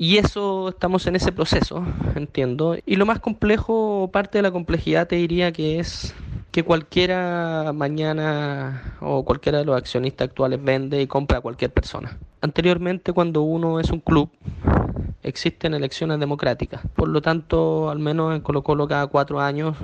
[0.00, 1.84] Y eso estamos en ese proceso,
[2.14, 2.74] entiendo.
[2.86, 6.14] Y lo más complejo, parte de la complejidad te diría que es
[6.50, 12.16] que cualquiera mañana o cualquiera de los accionistas actuales vende y compra a cualquier persona.
[12.40, 14.30] Anteriormente, cuando uno es un club,
[15.22, 16.80] existen elecciones democráticas.
[16.96, 19.76] Por lo tanto, al menos en Colo Colo cada cuatro años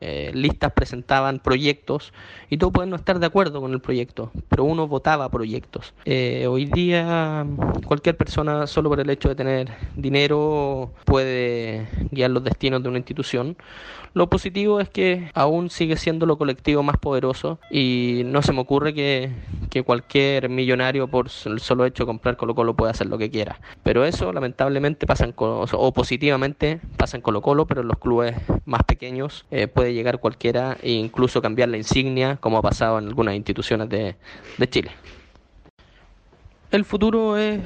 [0.00, 2.12] eh, listas presentaban proyectos
[2.50, 5.94] y todos pueden no estar de acuerdo con el proyecto, pero uno votaba proyectos.
[6.04, 7.46] Eh, hoy día
[7.84, 12.98] cualquier persona solo por el hecho de tener dinero puede guiar los destinos de una
[12.98, 13.56] institución.
[14.14, 18.60] Lo positivo es que aún sigue siendo lo colectivo más poderoso y no se me
[18.60, 19.30] ocurre que,
[19.70, 23.30] que cualquier millonario por el solo hecho de comprar Colo Colo pueda hacer lo que
[23.30, 23.60] quiera.
[23.82, 28.34] Pero eso lamentablemente pasa en, o positivamente pasa en Colo Colo, pero en los clubes
[28.64, 33.06] más pequeños eh, puede llegar cualquiera e incluso cambiar la insignia, como ha pasado en
[33.06, 34.16] algunas instituciones de,
[34.56, 34.90] de Chile.
[36.70, 37.60] El futuro es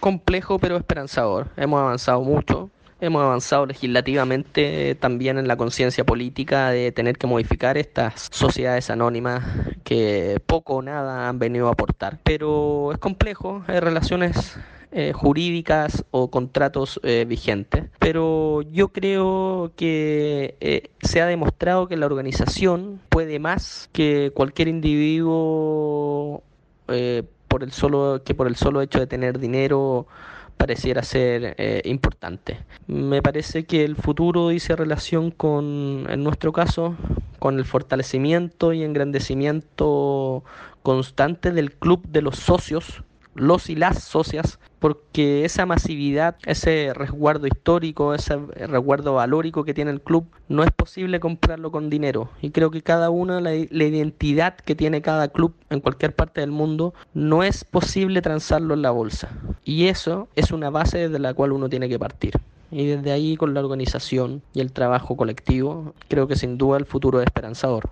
[0.00, 1.48] complejo pero esperanzador.
[1.56, 2.70] Hemos avanzado mucho,
[3.00, 9.44] hemos avanzado legislativamente también en la conciencia política de tener que modificar estas sociedades anónimas
[9.84, 12.18] que poco o nada han venido a aportar.
[12.24, 14.58] Pero es complejo, hay relaciones
[14.92, 17.84] eh, jurídicas o contratos eh, vigentes.
[17.98, 24.68] Pero yo creo que eh, se ha demostrado que la organización puede más que cualquier
[24.68, 26.42] individuo
[27.48, 30.06] por el solo que por el solo hecho de tener dinero
[30.56, 32.58] pareciera ser importante.
[32.86, 36.96] Me parece que el futuro dice relación con, en nuestro caso,
[37.38, 40.42] con el fortalecimiento y engrandecimiento
[40.82, 43.02] constante del club de los socios
[43.36, 49.90] los y las socias, porque esa masividad, ese resguardo histórico, ese resguardo valórico que tiene
[49.90, 52.30] el club, no es posible comprarlo con dinero.
[52.42, 56.40] Y creo que cada uno, la, la identidad que tiene cada club en cualquier parte
[56.40, 59.30] del mundo, no es posible transarlo en la bolsa.
[59.64, 62.34] Y eso es una base desde la cual uno tiene que partir.
[62.70, 66.84] Y desde ahí, con la organización y el trabajo colectivo, creo que sin duda el
[66.84, 67.90] futuro es esperanzador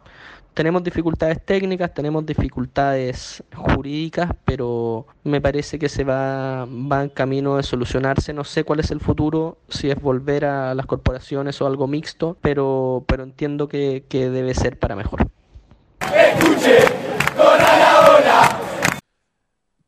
[0.55, 7.57] tenemos dificultades técnicas, tenemos dificultades jurídicas, pero me parece que se va, va en camino
[7.57, 8.33] de solucionarse.
[8.33, 12.37] No sé cuál es el futuro, si es volver a las corporaciones o algo mixto,
[12.41, 15.27] pero, pero entiendo que, que debe ser para mejor.
[16.01, 16.79] Escuche,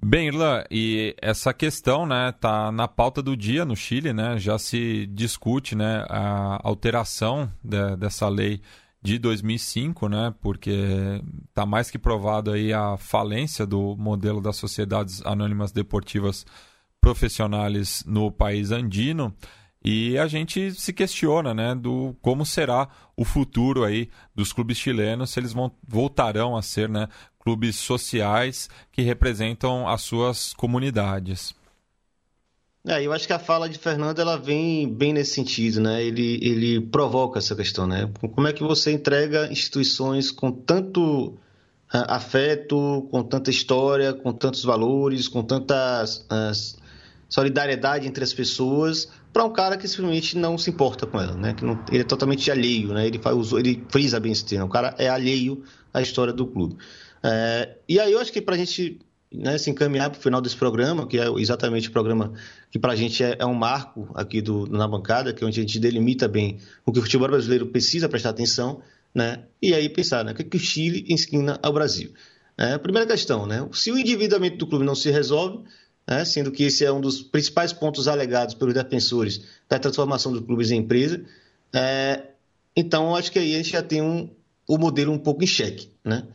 [0.08, 4.38] Bem, Irlan, e essa questão né, tá na pauta do dia no Chile, né?
[4.38, 8.60] Já se discute né, a alteração de, dessa lei
[9.06, 10.34] de 2005, né?
[10.40, 16.44] Porque está mais que provado aí a falência do modelo das sociedades anônimas deportivas
[17.00, 19.32] profissionais no país andino.
[19.84, 25.30] E a gente se questiona, né, do como será o futuro aí dos clubes chilenos,
[25.30, 27.06] se eles vão, voltarão a ser, né,
[27.38, 31.54] clubes sociais que representam as suas comunidades.
[32.88, 36.04] É, eu acho que a fala de Fernando ela vem bem nesse sentido, né?
[36.04, 38.08] Ele, ele provoca essa questão, né?
[38.32, 41.36] Como é que você entrega instituições com tanto
[41.92, 46.04] ah, afeto, com tanta história, com tantos valores, com tanta
[47.28, 51.54] solidariedade entre as pessoas, para um cara que simplesmente não se importa com ela, né?
[51.54, 53.04] Que não, ele é totalmente alheio, né?
[53.04, 54.66] Ele faz, ele frisa bem esse termo.
[54.66, 56.76] O cara é alheio à história do clube.
[57.20, 59.00] É, e aí eu acho que para a gente
[59.32, 62.32] né, se encaminhar para o final desse programa, que é exatamente o programa
[62.70, 65.60] que para a gente é, é, um marco aqui do, na bancada, que é onde
[65.60, 68.80] a gente delimita bem o que o futebol brasileiro precisa prestar atenção,
[69.14, 72.12] né, e aí pensar né, o que, que o Chile ensina ao Brasil.
[72.56, 75.64] É, primeira questão, né, se o endividamento do clube não se resolve,
[76.08, 80.42] né, sendo que esse é um dos principais pontos alegados pelos defensores da transformação dos
[80.42, 81.24] clubes em empresa,
[81.74, 82.22] é,
[82.74, 84.30] então acho que aí a gente já tem um,
[84.68, 86.26] o modelo um pouco em xeque, né?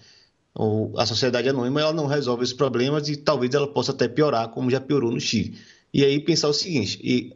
[0.53, 4.49] Ou a sociedade anônima ela não resolve esses problemas e talvez ela possa até piorar,
[4.49, 5.57] como já piorou no Chile.
[5.93, 7.33] E aí pensar o seguinte: e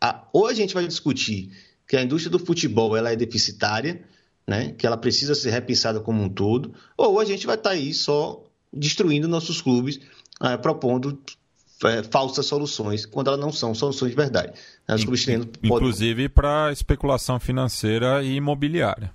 [0.00, 1.50] a, ou a gente vai discutir
[1.86, 4.02] que a indústria do futebol ela é deficitária,
[4.46, 7.74] né, que ela precisa ser repensada como um todo, ou a gente vai estar tá
[7.76, 8.42] aí só
[8.72, 9.98] destruindo nossos clubes,
[10.42, 11.18] é, propondo
[11.84, 14.52] é, falsas soluções, quando elas não são soluções de verdade.
[14.88, 15.26] Os clubes
[15.62, 19.10] Inclusive para especulação financeira e imobiliária.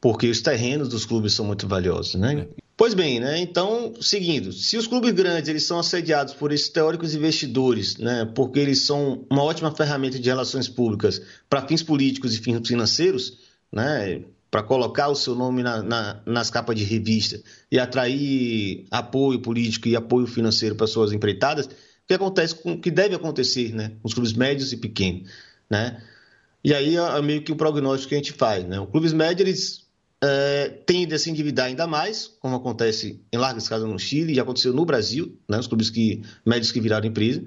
[0.00, 2.46] Porque os terrenos dos clubes são muito valiosos, né?
[2.56, 2.67] É.
[2.78, 3.40] Pois bem, né?
[3.40, 8.24] Então, seguindo, se os clubes grandes eles são assediados por esses teóricos investidores, né?
[8.36, 11.20] Porque eles são uma ótima ferramenta de relações públicas
[11.50, 13.36] para fins políticos e fins financeiros,
[13.72, 14.22] né?
[14.48, 19.88] Para colocar o seu nome na, na, nas capas de revista e atrair apoio político
[19.88, 21.70] e apoio financeiro para suas empreitadas, o
[22.06, 23.88] que acontece com o que deve acontecer, né?
[24.00, 25.28] Com os clubes médios e pequenos,
[25.68, 26.00] né?
[26.62, 28.78] E aí é meio que o prognóstico que a gente faz, né?
[28.78, 29.87] Os clubes médios eles
[30.22, 34.42] é, tende a se endividar ainda mais, como acontece em larga escala no Chile, já
[34.42, 37.44] aconteceu no Brasil, né, os clubes que, médios que viraram empresa.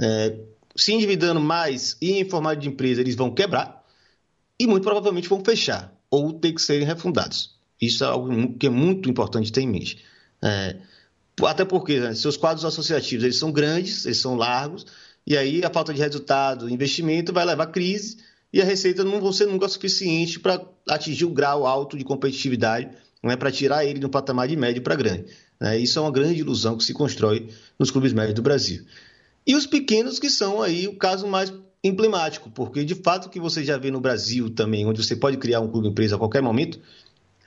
[0.00, 0.38] É,
[0.76, 3.84] se endividando mais e em formato de empresa, eles vão quebrar
[4.58, 7.56] e muito provavelmente vão fechar ou ter que serem refundados.
[7.80, 9.98] Isso é algo que é muito importante ter em mente.
[10.40, 10.76] É,
[11.44, 14.86] até porque né, seus quadros associativos eles são grandes, eles são largos,
[15.26, 18.18] e aí a falta de resultado, investimento vai levar a crise
[18.52, 22.90] e a receita não vai ser nunca suficiente para atingir o grau alto de competitividade,
[23.22, 25.26] né, para tirar ele de um patamar de médio para grande.
[25.60, 25.78] Né?
[25.78, 27.48] Isso é uma grande ilusão que se constrói
[27.78, 28.84] nos clubes médios do Brasil.
[29.46, 33.64] E os pequenos, que são aí o caso mais emblemático, porque de fato que você
[33.64, 36.78] já vê no Brasil também, onde você pode criar um clube empresa a qualquer momento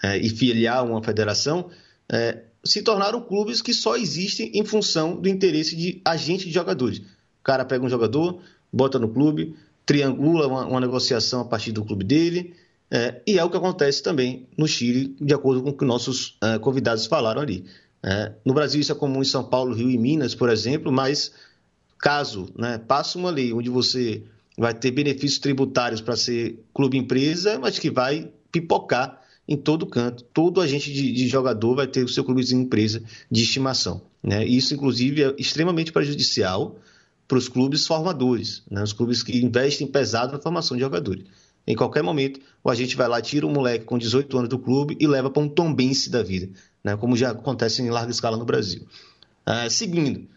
[0.03, 1.69] é, e filiar uma federação,
[2.11, 6.99] é, se tornaram clubes que só existem em função do interesse de agente de jogadores.
[6.99, 8.41] O cara pega um jogador,
[8.73, 9.55] bota no clube,
[9.85, 12.55] triangula uma, uma negociação a partir do clube dele,
[12.89, 16.37] é, e é o que acontece também no Chile, de acordo com o que nossos
[16.41, 17.65] é, convidados falaram ali.
[18.03, 21.31] É, no Brasil isso é comum em São Paulo, Rio e Minas, por exemplo, mas
[21.97, 24.23] caso né, passe uma lei onde você
[24.57, 30.23] vai ter benefícios tributários para ser clube empresa, mas que vai pipocar em todo canto.
[30.23, 34.01] Todo agente de, de jogador vai ter o seu clube de empresa de estimação.
[34.23, 34.45] Né?
[34.45, 36.77] Isso, inclusive, é extremamente prejudicial
[37.27, 38.83] para os clubes formadores, né?
[38.83, 41.25] os clubes que investem pesado na formação de jogadores.
[41.67, 44.95] Em qualquer momento, o agente vai lá, tira um moleque com 18 anos do clube
[44.99, 46.49] e leva para um tombense da vida,
[46.83, 46.95] né?
[46.95, 48.85] como já acontece em larga escala no Brasil.
[49.47, 50.27] Uh, seguindo,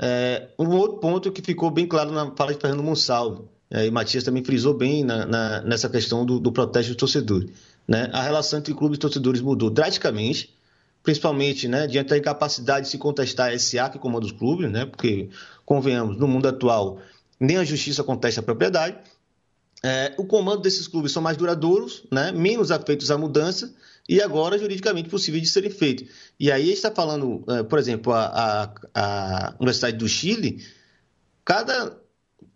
[0.00, 3.90] uh, um outro ponto que ficou bem claro na fala de Fernando Monsalvo, uh, e
[3.90, 7.46] Matias também frisou bem na, na, nessa questão do, do protesto do torcedor.
[7.86, 8.08] Né?
[8.12, 10.54] A relação entre clubes e torcedores mudou drasticamente,
[11.02, 14.84] principalmente né, diante da incapacidade de se contestar a SA que comanda os clubes, né,
[14.86, 15.30] porque,
[15.64, 17.00] convenhamos, no mundo atual,
[17.38, 18.98] nem a justiça contesta a propriedade.
[19.82, 23.72] É, o comando desses clubes são mais duradouros, né, menos afeitos à mudança
[24.08, 26.08] e agora juridicamente possível de serem feitos.
[26.38, 30.64] E aí está falando, é, por exemplo, a, a, a Universidade do Chile,
[31.44, 31.96] cada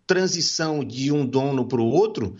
[0.05, 2.35] transição de um dono para o outro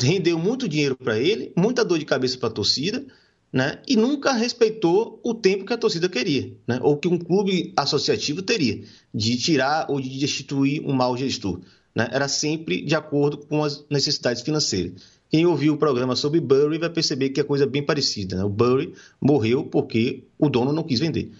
[0.00, 3.04] rendeu muito dinheiro para ele, muita dor de cabeça para a torcida,
[3.52, 3.78] né?
[3.86, 6.78] E nunca respeitou o tempo que a torcida queria, né?
[6.82, 8.82] Ou que um clube associativo teria
[9.12, 11.60] de tirar ou de destituir um mau gestor,
[11.94, 12.08] né?
[12.10, 14.92] Era sempre de acordo com as necessidades financeiras.
[15.28, 18.36] Quem ouviu o programa sobre Burry vai perceber que é coisa bem parecida.
[18.36, 18.44] Né?
[18.44, 21.32] O Burry morreu porque o dono não quis vender.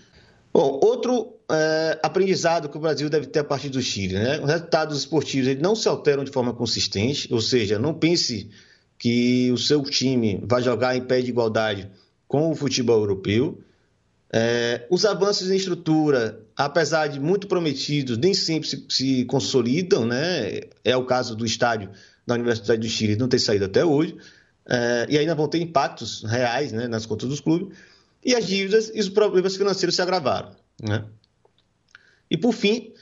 [0.50, 4.14] Bom, outro é, aprendizado que o Brasil deve ter a partir do Chile.
[4.14, 4.40] Né?
[4.40, 8.48] Os resultados esportivos eles não se alteram de forma consistente, ou seja, não pense
[8.98, 11.90] que o seu time vai jogar em pé de igualdade
[12.32, 13.62] com o futebol europeu.
[14.32, 20.06] É, os avanços em estrutura, apesar de muito prometidos, nem sempre se, se, consolidam.
[20.06, 20.60] Né?
[20.82, 21.90] É o caso do estádio
[22.26, 24.16] da Universidade do Chile, não ter saído até hoje.
[24.66, 27.76] É, e ainda vão ter impactos reais né, nas contas dos clubes.
[28.24, 30.52] E as dívidas e os problemas financeiros se agravaram.
[30.82, 31.04] Né?
[32.30, 32.94] E, por fim,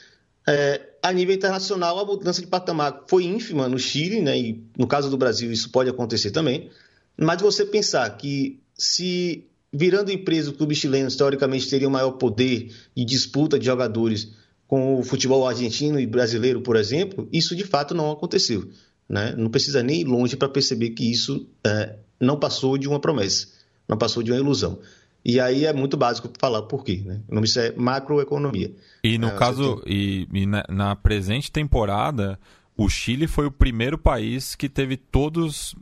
[0.48, 4.88] é, a nível internacional, a mudança de patamar foi ínfima no Chile, né, e no
[4.88, 6.68] caso do Brasil isso pode acontecer também,
[7.16, 12.74] mas você pensar que se virando empresa o clube chileno teoricamente teria um maior poder
[12.96, 14.32] de disputa de jogadores
[14.66, 18.70] com o futebol argentino e brasileiro, por exemplo, isso de fato não aconteceu.
[19.08, 19.34] Né?
[19.36, 23.48] Não precisa nem ir longe para perceber que isso é, não passou de uma promessa,
[23.88, 24.78] não passou de uma ilusão.
[25.24, 27.02] E aí é muito básico falar por quê.
[27.04, 27.20] Né?
[27.28, 28.72] O nome disso é macroeconomia.
[29.04, 29.92] E no é, caso, tem...
[29.92, 32.38] e, e na, na, presente temporada,
[32.76, 35.74] o Chile foi o primeiro país que teve todos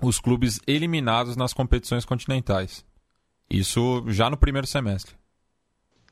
[0.00, 2.84] os clubes eliminados nas competições continentais.
[3.48, 5.14] Isso já no primeiro semestre.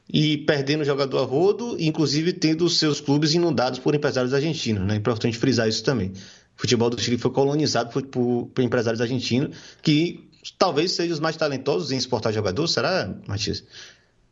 [0.09, 4.87] E perdendo jogador a rodo, inclusive tendo seus clubes inundados por empresários argentinos.
[4.87, 4.95] Né?
[4.95, 6.11] É importante frisar isso também.
[6.57, 11.21] O futebol do Chile foi colonizado por, por, por empresários argentinos que talvez sejam os
[11.21, 13.65] mais talentosos em exportar jogador, será, Matias?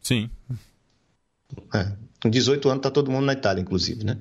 [0.03, 0.31] Sim.
[1.75, 4.19] É, com 18 anos está todo mundo na Itália, inclusive, né?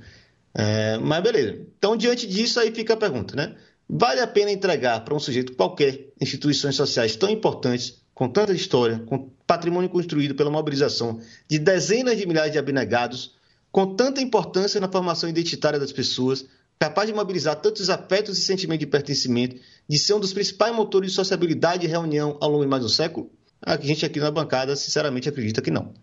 [0.53, 1.61] É, mas beleza.
[1.77, 3.55] Então, diante disso, aí fica a pergunta, né?
[3.93, 8.99] Vale a pena entregar para um sujeito qualquer instituições sociais tão importantes, com tanta história,
[8.99, 13.35] com patrimônio construído pela mobilização de dezenas de milhares de abnegados,
[13.69, 16.45] com tanta importância na formação identitária das pessoas,
[16.79, 19.57] capaz de mobilizar tantos afetos e sentimentos de pertencimento,
[19.89, 22.89] de ser um dos principais motores de sociabilidade e reunião ao longo de mais um
[22.89, 23.29] século?
[23.61, 25.93] A gente aqui na bancada, sinceramente, acredita que não.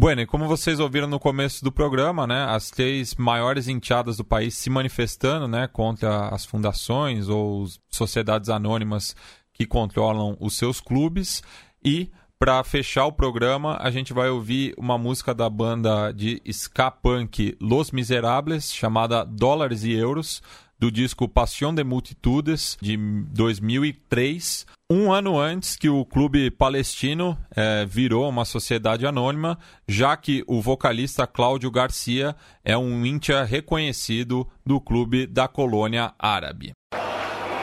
[0.00, 4.24] Bueno, e como vocês ouviram no começo do programa, né, as três maiores enteadas do
[4.24, 9.14] país se manifestando né, contra as fundações ou sociedades anônimas
[9.52, 11.42] que controlam os seus clubes.
[11.84, 16.90] E para fechar o programa, a gente vai ouvir uma música da banda de ska
[16.90, 20.42] punk Los Miserables, chamada Dólares e Euros,
[20.80, 24.66] do disco Passion de Multitudes, de 2003.
[24.90, 30.62] Um ano antes que o clube palestino é, virou uma sociedade anônima, já que o
[30.62, 36.72] vocalista Cláudio Garcia é um íntia reconhecido do clube da colônia árabe.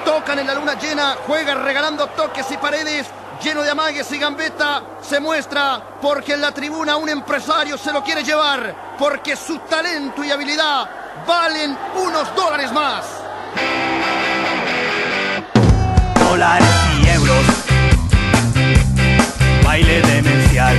[0.06, 3.12] Toca na luna llena, juega regalando toques e paredes.
[3.42, 8.04] lleno de amagues y gambeta, se muestra porque en la tribuna un empresario se lo
[8.04, 10.90] quiere llevar, porque su talento y habilidad
[11.28, 13.06] valen unos dólares más.
[16.20, 16.68] Dólares
[17.02, 17.46] y euros,
[19.64, 20.76] baile demencial,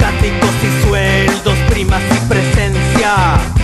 [0.00, 3.55] cánticos y sueldos, primas y presencia.